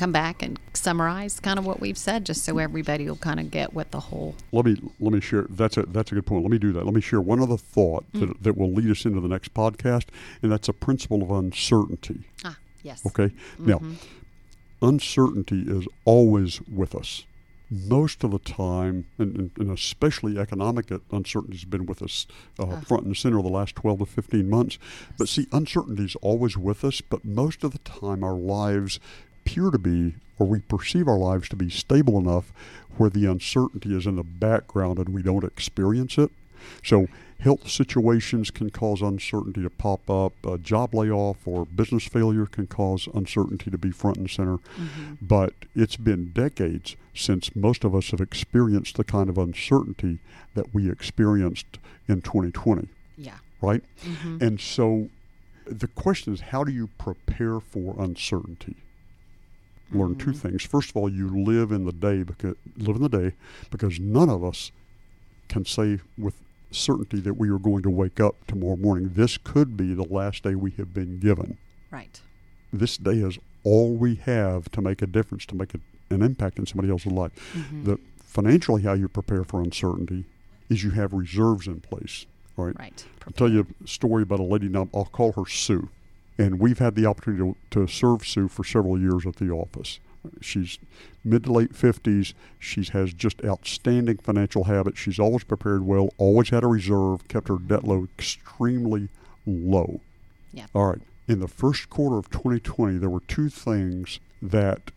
come 0.00 0.12
back 0.12 0.42
and 0.42 0.58
summarize 0.72 1.40
kind 1.40 1.58
of 1.58 1.66
what 1.66 1.78
we've 1.78 1.98
said, 1.98 2.24
just 2.24 2.42
so 2.42 2.56
everybody 2.58 3.06
will 3.06 3.16
kind 3.16 3.38
of 3.38 3.50
get 3.50 3.74
what 3.74 3.90
the 3.90 4.00
whole. 4.00 4.34
Let 4.50 4.64
me 4.64 4.80
let 4.98 5.12
me 5.12 5.20
share. 5.20 5.46
That's 5.50 5.76
a 5.76 5.82
that's 5.82 6.10
a 6.10 6.14
good 6.14 6.26
point. 6.26 6.42
Let 6.42 6.50
me 6.50 6.58
do 6.58 6.72
that. 6.72 6.84
Let 6.84 6.94
me 6.94 7.02
share 7.02 7.20
one 7.20 7.40
other 7.40 7.58
thought 7.58 8.10
mm. 8.12 8.20
that, 8.20 8.42
that 8.42 8.56
will 8.56 8.72
lead 8.72 8.90
us 8.90 9.04
into 9.04 9.20
the 9.20 9.28
next 9.28 9.52
podcast, 9.52 10.06
and 10.42 10.50
that's 10.50 10.68
a 10.68 10.72
principle 10.72 11.22
of 11.22 11.30
uncertainty. 11.30 12.20
Ah, 12.44 12.56
yes. 12.82 13.04
Okay. 13.04 13.34
Mm-hmm. 13.58 13.68
Now, 13.68 13.82
uncertainty 14.80 15.64
is 15.66 15.86
always 16.04 16.60
with 16.62 16.94
us. 16.94 17.24
Most 17.70 18.24
of 18.24 18.32
the 18.32 18.38
time, 18.40 19.06
and, 19.16 19.50
and 19.56 19.70
especially 19.70 20.38
economic 20.38 20.90
uncertainty 21.12 21.56
has 21.56 21.64
been 21.64 21.86
with 21.86 22.02
us 22.02 22.26
uh, 22.58 22.64
uh. 22.64 22.80
front 22.80 23.06
and 23.06 23.16
center 23.16 23.40
the 23.42 23.48
last 23.48 23.76
12 23.76 24.00
to 24.00 24.06
15 24.06 24.50
months. 24.50 24.78
But 25.16 25.28
see, 25.28 25.46
uncertainty 25.52 26.04
is 26.04 26.16
always 26.16 26.56
with 26.56 26.84
us, 26.84 27.00
but 27.00 27.24
most 27.24 27.62
of 27.62 27.72
the 27.72 27.78
time 27.78 28.24
our 28.24 28.34
lives 28.34 28.98
appear 29.44 29.70
to 29.70 29.78
be, 29.78 30.14
or 30.38 30.46
we 30.46 30.60
perceive 30.60 31.06
our 31.06 31.18
lives 31.18 31.48
to 31.50 31.56
be 31.56 31.70
stable 31.70 32.18
enough 32.18 32.52
where 32.96 33.10
the 33.10 33.26
uncertainty 33.26 33.96
is 33.96 34.06
in 34.06 34.16
the 34.16 34.24
background 34.24 34.98
and 34.98 35.10
we 35.10 35.22
don't 35.22 35.44
experience 35.44 36.18
it. 36.18 36.30
So, 36.82 37.06
health 37.40 37.68
situations 37.68 38.50
can 38.50 38.70
cause 38.70 39.00
uncertainty 39.00 39.62
to 39.62 39.70
pop 39.70 40.08
up. 40.08 40.32
A 40.44 40.58
job 40.58 40.94
layoff 40.94 41.46
or 41.46 41.64
business 41.64 42.06
failure 42.06 42.46
can 42.46 42.66
cause 42.66 43.08
uncertainty 43.14 43.70
to 43.70 43.78
be 43.78 43.90
front 43.90 44.18
and 44.18 44.30
center. 44.30 44.58
Mm-hmm. 44.58 45.14
But 45.22 45.54
it's 45.74 45.96
been 45.96 46.32
decades 46.32 46.96
since 47.14 47.54
most 47.56 47.84
of 47.84 47.94
us 47.94 48.10
have 48.10 48.20
experienced 48.20 48.96
the 48.96 49.04
kind 49.04 49.28
of 49.28 49.38
uncertainty 49.38 50.18
that 50.54 50.74
we 50.74 50.90
experienced 50.90 51.78
in 52.08 52.20
2020. 52.20 52.88
Yeah. 53.16 53.38
Right? 53.60 53.82
Mm-hmm. 54.04 54.42
And 54.42 54.60
so 54.60 55.08
the 55.66 55.88
question 55.88 56.32
is 56.32 56.40
how 56.40 56.64
do 56.64 56.72
you 56.72 56.88
prepare 56.98 57.60
for 57.60 57.94
uncertainty? 57.98 58.76
learn 59.92 60.14
two 60.14 60.30
mm-hmm. 60.30 60.48
things. 60.48 60.62
First 60.62 60.90
of 60.90 60.96
all, 60.96 61.08
you 61.08 61.28
live 61.28 61.72
in 61.72 61.84
the 61.84 61.92
day 61.92 62.22
because 62.22 62.54
live 62.76 62.94
in 62.96 63.02
the 63.02 63.08
day 63.08 63.32
because 63.70 63.98
none 63.98 64.28
of 64.28 64.44
us 64.44 64.70
can 65.48 65.64
say 65.64 65.98
with 66.16 66.34
certainty 66.70 67.20
that 67.20 67.34
we 67.34 67.50
are 67.50 67.58
going 67.58 67.82
to 67.82 67.90
wake 67.90 68.20
up 68.20 68.46
tomorrow 68.46 68.76
morning. 68.76 69.12
This 69.14 69.38
could 69.38 69.76
be 69.76 69.94
the 69.94 70.04
last 70.04 70.42
day 70.42 70.54
we 70.54 70.70
have 70.72 70.94
been 70.94 71.18
given. 71.18 71.58
Right. 71.90 72.20
This 72.72 72.96
day 72.96 73.18
is 73.18 73.38
all 73.64 73.94
we 73.94 74.16
have 74.16 74.70
to 74.72 74.80
make 74.80 75.02
a 75.02 75.06
difference, 75.06 75.46
to 75.46 75.56
make 75.56 75.74
a, 75.74 75.80
an 76.10 76.22
impact 76.22 76.58
in 76.58 76.66
somebody 76.66 76.90
else's 76.90 77.12
life. 77.12 77.32
Mm-hmm. 77.54 77.84
The 77.84 77.98
financially 78.22 78.82
how 78.82 78.92
you 78.92 79.08
prepare 79.08 79.44
for 79.44 79.60
uncertainty 79.60 80.24
is 80.68 80.84
you 80.84 80.90
have 80.90 81.12
reserves 81.12 81.66
in 81.66 81.80
place. 81.80 82.26
Right. 82.56 82.78
Right. 82.78 83.04
I'll 83.26 83.32
tell 83.32 83.50
you 83.50 83.66
a 83.82 83.88
story 83.88 84.22
about 84.22 84.40
a 84.40 84.44
lady 84.44 84.68
now. 84.68 84.88
I'll 84.94 85.04
call 85.06 85.32
her 85.32 85.46
Sue. 85.46 85.88
And 86.38 86.58
we've 86.58 86.78
had 86.78 86.94
the 86.94 87.06
opportunity 87.06 87.42
to, 87.42 87.80
to 87.80 87.86
serve 87.86 88.26
Sue 88.26 88.48
for 88.48 88.64
several 88.64 88.98
years 88.98 89.26
at 89.26 89.36
the 89.36 89.50
office. 89.50 89.98
She's 90.40 90.78
mid 91.24 91.44
to 91.44 91.52
late 91.52 91.72
50s. 91.72 92.34
She 92.58 92.84
has 92.92 93.12
just 93.12 93.44
outstanding 93.44 94.18
financial 94.18 94.64
habits. 94.64 94.98
She's 94.98 95.18
always 95.18 95.44
prepared 95.44 95.82
well, 95.82 96.10
always 96.18 96.50
had 96.50 96.64
a 96.64 96.68
reserve, 96.68 97.26
kept 97.28 97.48
her 97.48 97.58
debt 97.58 97.84
load 97.84 98.08
extremely 98.18 99.08
low. 99.46 100.00
Yeah. 100.52 100.66
All 100.74 100.86
right. 100.86 101.00
In 101.28 101.40
the 101.40 101.48
first 101.48 101.90
quarter 101.90 102.18
of 102.18 102.30
2020, 102.30 102.98
there 102.98 103.10
were 103.10 103.20
two 103.20 103.48
things 103.48 104.20
that 104.42 104.90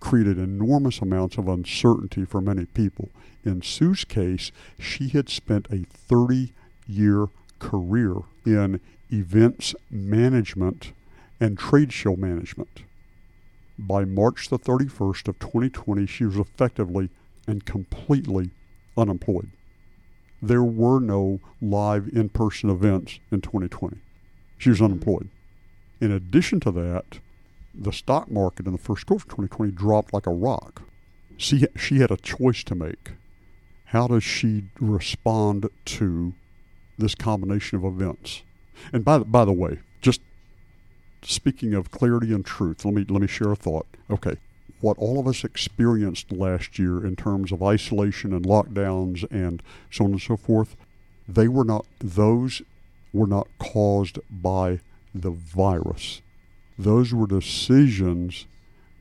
created 0.00 0.38
enormous 0.38 0.98
amounts 1.00 1.38
of 1.38 1.48
uncertainty 1.48 2.24
for 2.24 2.40
many 2.40 2.66
people. 2.66 3.08
In 3.44 3.62
Sue's 3.62 4.04
case, 4.04 4.52
she 4.78 5.08
had 5.08 5.28
spent 5.28 5.66
a 5.70 5.84
30 5.84 6.52
year 6.86 7.28
career 7.58 8.16
in 8.44 8.80
events 9.10 9.74
management 9.90 10.92
and 11.40 11.58
trade 11.58 11.92
show 11.92 12.16
management. 12.16 12.82
By 13.78 14.04
March 14.04 14.48
the 14.48 14.58
31st 14.58 15.28
of 15.28 15.38
2020, 15.38 16.06
she 16.06 16.24
was 16.24 16.36
effectively 16.36 17.10
and 17.46 17.64
completely 17.64 18.50
unemployed. 18.96 19.50
There 20.40 20.62
were 20.62 21.00
no 21.00 21.40
live 21.60 22.08
in 22.12 22.28
person 22.28 22.70
events 22.70 23.18
in 23.30 23.40
2020. 23.40 23.98
She 24.58 24.70
was 24.70 24.80
unemployed. 24.80 25.28
In 26.00 26.12
addition 26.12 26.60
to 26.60 26.70
that, 26.72 27.18
the 27.74 27.92
stock 27.92 28.30
market 28.30 28.66
in 28.66 28.72
the 28.72 28.78
first 28.78 29.06
quarter 29.06 29.22
of 29.22 29.28
2020 29.28 29.72
dropped 29.72 30.12
like 30.12 30.26
a 30.26 30.30
rock. 30.30 30.82
She, 31.36 31.66
she 31.76 31.98
had 31.98 32.10
a 32.10 32.16
choice 32.16 32.62
to 32.64 32.74
make. 32.74 33.12
How 33.86 34.06
does 34.06 34.22
she 34.22 34.64
respond 34.80 35.68
to 35.86 36.34
this 36.96 37.14
combination 37.14 37.78
of 37.78 37.84
events? 37.84 38.42
And 38.92 39.04
by 39.04 39.18
the, 39.18 39.24
by 39.24 39.44
the 39.44 39.52
way, 39.52 39.80
speaking 41.26 41.74
of 41.74 41.90
clarity 41.90 42.32
and 42.32 42.44
truth, 42.44 42.84
let 42.84 42.94
me 42.94 43.04
let 43.08 43.20
me 43.20 43.26
share 43.26 43.52
a 43.52 43.56
thought. 43.56 43.86
Okay, 44.10 44.36
what 44.80 44.98
all 44.98 45.18
of 45.18 45.26
us 45.26 45.44
experienced 45.44 46.32
last 46.32 46.78
year 46.78 47.04
in 47.04 47.16
terms 47.16 47.52
of 47.52 47.62
isolation 47.62 48.32
and 48.32 48.44
lockdowns 48.44 49.24
and 49.30 49.62
so 49.90 50.04
on 50.04 50.12
and 50.12 50.20
so 50.20 50.36
forth, 50.36 50.76
they 51.28 51.48
were 51.48 51.64
not 51.64 51.86
those 51.98 52.62
were 53.12 53.26
not 53.26 53.48
caused 53.58 54.18
by 54.30 54.80
the 55.14 55.30
virus. 55.30 56.20
Those 56.78 57.14
were 57.14 57.26
decisions 57.26 58.46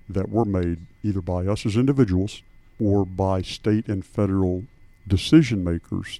that 0.07 0.29
were 0.29 0.45
made 0.45 0.85
either 1.03 1.21
by 1.21 1.47
us 1.47 1.65
as 1.65 1.75
individuals 1.75 2.43
or 2.79 3.05
by 3.05 3.41
state 3.41 3.87
and 3.87 4.05
federal 4.05 4.63
decision 5.07 5.63
makers 5.63 6.19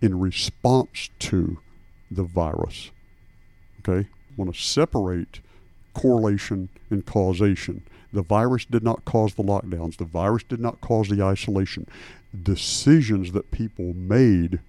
in 0.00 0.18
response 0.18 1.10
to 1.18 1.58
the 2.10 2.22
virus. 2.22 2.90
Okay? 3.80 4.08
Want 4.36 4.54
to 4.54 4.60
separate 4.60 5.40
correlation 5.94 6.68
and 6.90 7.04
causation. 7.06 7.82
The 8.12 8.22
virus 8.22 8.64
did 8.64 8.82
not 8.82 9.04
cause 9.04 9.34
the 9.34 9.42
lockdowns. 9.42 9.96
The 9.96 10.04
virus 10.04 10.44
did 10.44 10.60
not 10.60 10.80
cause 10.80 11.08
the 11.08 11.22
isolation. 11.22 11.86
Decisions 12.42 13.32
that 13.32 13.50
people 13.50 13.92
made 13.94 14.60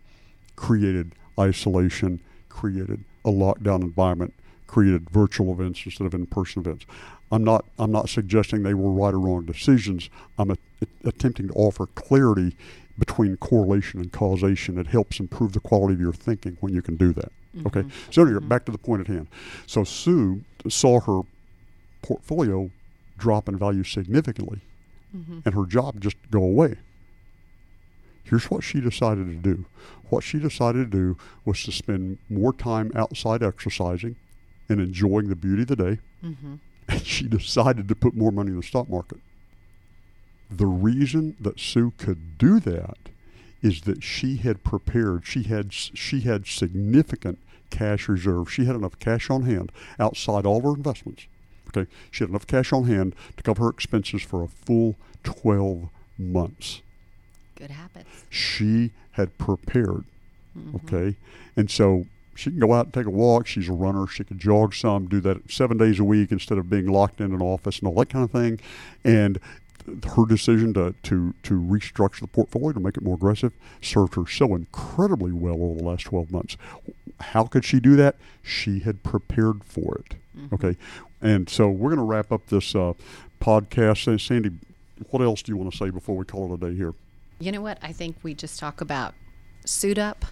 created 0.55 1.13
isolation, 1.39 2.21
created 2.49 3.03
a 3.23 3.29
lockdown 3.29 3.81
environment, 3.81 4.33
created 4.67 5.09
virtual 5.09 5.51
events 5.51 5.81
instead 5.85 6.07
of 6.07 6.13
in-person 6.13 6.61
events. 6.61 6.85
I'm 7.31 7.43
not 7.43 7.65
I'm 7.79 7.91
not 7.91 8.09
suggesting 8.09 8.63
they 8.63 8.73
were 8.73 8.91
right 8.91 9.13
or 9.13 9.19
wrong 9.19 9.45
decisions. 9.45 10.09
I'm 10.37 10.51
a, 10.51 10.57
attempting 11.03 11.47
to 11.47 11.53
offer 11.53 11.87
clarity 11.87 12.55
between 12.97 13.37
correlation 13.37 13.99
and 13.99 14.11
causation. 14.11 14.77
It 14.77 14.87
helps 14.87 15.19
improve 15.19 15.53
the 15.53 15.59
quality 15.59 15.95
of 15.95 15.99
your 15.99 16.13
thinking 16.13 16.57
when 16.61 16.73
you 16.73 16.81
can 16.81 16.95
do 16.95 17.13
that. 17.13 17.31
Okay. 17.65 17.81
Mm-hmm. 17.81 18.11
So 18.11 18.23
anyway, 18.23 18.39
mm-hmm. 18.39 18.47
back 18.49 18.65
to 18.65 18.71
the 18.71 18.77
point 18.77 19.01
at 19.01 19.07
hand. 19.07 19.27
So 19.65 19.83
Sue 19.83 20.43
saw 20.67 20.99
her 21.01 21.21
portfolio 22.01 22.69
drop 23.17 23.47
in 23.47 23.57
value 23.57 23.83
significantly 23.83 24.61
mm-hmm. 25.15 25.39
and 25.45 25.55
her 25.55 25.65
job 25.65 26.01
just 26.01 26.17
go 26.29 26.43
away. 26.43 26.75
Here's 28.23 28.49
what 28.49 28.63
she 28.63 28.81
decided 28.81 29.27
to 29.27 29.35
do. 29.35 29.65
What 30.09 30.23
she 30.23 30.39
decided 30.39 30.91
to 30.91 30.97
do 30.97 31.17
was 31.45 31.63
to 31.63 31.71
spend 31.71 32.17
more 32.29 32.53
time 32.53 32.91
outside 32.95 33.43
exercising 33.43 34.15
and 34.67 34.79
enjoying 34.79 35.29
the 35.29 35.35
beauty 35.35 35.61
of 35.61 35.67
the 35.67 35.75
day. 35.75 35.99
And 36.87 37.01
she 37.03 37.27
decided 37.27 37.87
to 37.87 37.95
put 37.95 38.15
more 38.15 38.31
money 38.31 38.51
in 38.51 38.57
the 38.57 38.63
stock 38.63 38.89
market. 38.89 39.19
The 40.49 40.65
reason 40.65 41.35
that 41.39 41.59
Sue 41.59 41.93
could 41.97 42.37
do 42.37 42.59
that 42.59 42.97
is 43.61 43.81
that 43.81 44.03
she 44.03 44.37
had 44.37 44.63
prepared. 44.63 45.25
She 45.25 45.43
had 45.43 45.73
she 45.73 46.21
had 46.21 46.45
significant 46.45 47.39
cash 47.75 48.07
reserve. 48.07 48.51
She 48.51 48.65
had 48.65 48.75
enough 48.75 48.97
cash 48.99 49.29
on 49.29 49.43
hand 49.43 49.71
outside 49.99 50.45
all 50.45 50.57
of 50.57 50.63
her 50.63 50.75
investments. 50.75 51.27
Okay, 51.69 51.89
she 52.11 52.23
had 52.23 52.29
enough 52.29 52.47
cash 52.47 52.71
on 52.71 52.85
hand 52.85 53.15
to 53.37 53.43
cover 53.43 53.63
her 53.63 53.69
expenses 53.69 54.21
for 54.21 54.43
a 54.43 54.47
full 54.47 54.95
12 55.23 55.89
months. 56.17 56.81
Good 57.55 57.71
habits. 57.71 58.25
She 58.29 58.91
had 59.11 59.37
prepared. 59.37 60.05
Mm-hmm. 60.57 60.75
Okay, 60.75 61.17
and 61.57 61.69
so 61.69 62.05
she 62.35 62.49
can 62.49 62.59
go 62.59 62.73
out 62.73 62.85
and 62.85 62.93
take 62.93 63.05
a 63.05 63.09
walk. 63.09 63.47
She's 63.47 63.67
a 63.67 63.73
runner. 63.73 64.07
She 64.07 64.23
can 64.23 64.39
jog 64.39 64.73
some, 64.73 65.07
do 65.07 65.19
that 65.21 65.51
seven 65.51 65.77
days 65.77 65.99
a 65.99 66.03
week 66.03 66.31
instead 66.31 66.57
of 66.57 66.69
being 66.69 66.87
locked 66.87 67.19
in 67.19 67.33
an 67.33 67.41
office 67.41 67.79
and 67.79 67.87
all 67.87 67.95
that 67.95 68.09
kind 68.09 68.23
of 68.23 68.31
thing. 68.31 68.59
And 69.03 69.39
her 70.15 70.25
decision 70.25 70.73
to, 70.73 70.95
to, 71.03 71.33
to 71.43 71.53
restructure 71.53 72.21
the 72.21 72.27
portfolio 72.27 72.73
to 72.73 72.79
make 72.79 72.97
it 72.97 73.03
more 73.03 73.15
aggressive 73.15 73.53
served 73.81 74.15
her 74.15 74.25
so 74.27 74.55
incredibly 74.55 75.31
well 75.31 75.61
over 75.61 75.79
the 75.79 75.83
last 75.83 76.03
12 76.05 76.31
months. 76.31 76.57
How 77.19 77.45
could 77.45 77.63
she 77.63 77.79
do 77.79 77.95
that? 77.95 78.15
She 78.41 78.79
had 78.79 79.03
prepared 79.03 79.63
for 79.63 79.99
it. 79.99 80.15
Okay. 80.53 80.77
And 81.21 81.49
so 81.49 81.69
we're 81.69 81.89
going 81.89 81.97
to 81.97 82.03
wrap 82.03 82.31
up 82.31 82.47
this 82.47 82.75
uh, 82.75 82.93
podcast. 83.39 84.07
And 84.07 84.19
Sandy, 84.19 84.51
what 85.09 85.21
else 85.21 85.41
do 85.41 85.51
you 85.51 85.57
want 85.57 85.71
to 85.71 85.77
say 85.77 85.89
before 85.89 86.15
we 86.15 86.25
call 86.25 86.51
it 86.51 86.63
a 86.63 86.69
day 86.69 86.75
here? 86.75 86.93
You 87.39 87.51
know 87.51 87.61
what? 87.61 87.77
I 87.81 87.91
think 87.91 88.17
we 88.23 88.33
just 88.33 88.59
talk 88.59 88.81
about 88.81 89.13
suit 89.65 89.97
up, 89.97 90.25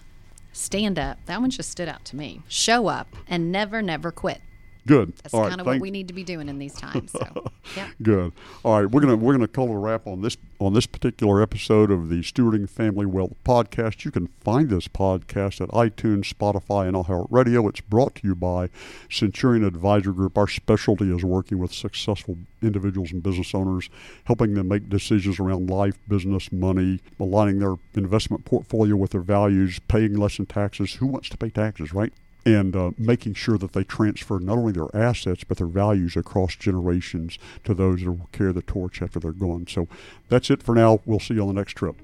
stand 0.52 1.00
up. 1.00 1.18
That 1.26 1.42
one 1.42 1.50
just 1.50 1.70
stood 1.70 1.90
out 1.90 2.06
to 2.06 2.16
me. 2.16 2.42
Show 2.48 2.88
up 2.88 3.08
and 3.28 3.52
never, 3.52 3.82
never 3.82 4.12
quit. 4.12 4.42
Good. 4.86 5.14
That's 5.18 5.34
All 5.34 5.42
right, 5.42 5.50
kind 5.50 5.62
of 5.62 5.68
what 5.68 5.80
we 5.80 5.92
need 5.92 6.10
to 6.10 6.14
be 6.14 6.24
doing 6.24 6.50
in 6.50 6.60
these 6.60 6.74
times. 6.74 7.12
So, 7.12 7.52
yeah. 7.78 7.90
Good. 8.02 8.34
All 8.66 8.82
right, 8.82 8.92
we're 8.92 9.00
gonna 9.00 9.16
we're 9.16 9.34
gonna 9.34 9.48
call 9.48 9.72
a 9.72 9.78
wrap 9.78 10.06
on 10.08 10.22
this 10.22 10.36
on 10.60 10.74
this 10.74 10.86
particular 10.86 11.42
episode 11.42 11.90
of 11.90 12.10
the 12.10 12.22
Stewarding 12.22 12.70
Family 12.70 13.06
Wealth 13.06 13.34
podcast. 13.46 14.04
You 14.04 14.12
can 14.12 14.28
find 14.28 14.70
this 14.70 14.90
podcast 14.90 15.62
at 15.62 15.70
iTunes, 15.70 16.34
Spotify, 16.34 16.88
and 16.88 16.98
iHeartRadio. 16.98 17.70
It's 17.70 17.80
brought 17.80 18.16
to 18.16 18.28
you 18.28 18.36
by 18.36 18.70
Centurion 19.10 19.64
Advisor 19.64 20.12
Group. 20.12 20.38
Our 20.38 20.48
specialty 20.48 21.16
is 21.16 21.24
working 21.24 21.60
with 21.60 21.74
successful 21.74 22.38
individuals 22.62 23.14
and 23.14 23.24
business 23.24 23.56
owners, 23.56 23.90
helping 24.26 24.54
them 24.54 24.68
make 24.68 24.90
decisions 24.90 25.40
around 25.40 25.70
life, 25.70 25.98
business, 26.10 26.52
money, 26.52 27.00
aligning 27.20 27.60
their 27.60 27.76
investment 27.94 28.44
portfolio 28.44 28.98
with 28.98 29.12
their 29.12 29.22
values, 29.22 29.80
paying 29.88 30.18
less 30.18 30.40
in 30.40 30.46
taxes. 30.46 30.96
Who 30.96 31.08
wants 31.08 31.30
to 31.30 31.38
pay 31.38 31.50
taxes, 31.50 31.94
right? 31.94 32.12
And 32.46 32.76
uh, 32.76 32.92
making 32.98 33.34
sure 33.34 33.58
that 33.58 33.74
they 33.74 33.84
transfer 33.84 34.40
not 34.40 34.58
only 34.58 34.74
their 34.74 34.94
assets 34.96 35.44
but 35.44 35.58
their 35.58 35.68
values 35.68 36.16
across 36.16 36.56
generations 36.56 37.38
to 37.64 37.74
those 37.74 38.02
that 38.02 38.12
will 38.12 38.30
carry 38.32 38.52
the 38.52 38.62
torch 38.62 39.02
after 39.02 39.20
they're 39.20 39.32
gone. 39.32 39.66
So 39.68 39.88
that's 40.30 40.50
it 40.50 40.62
for 40.62 40.76
now. 40.76 41.00
We'll 41.06 41.20
see 41.20 41.36
you 41.36 41.42
on 41.42 41.48
the 41.48 41.54
next 41.54 41.74
trip. 41.74 41.96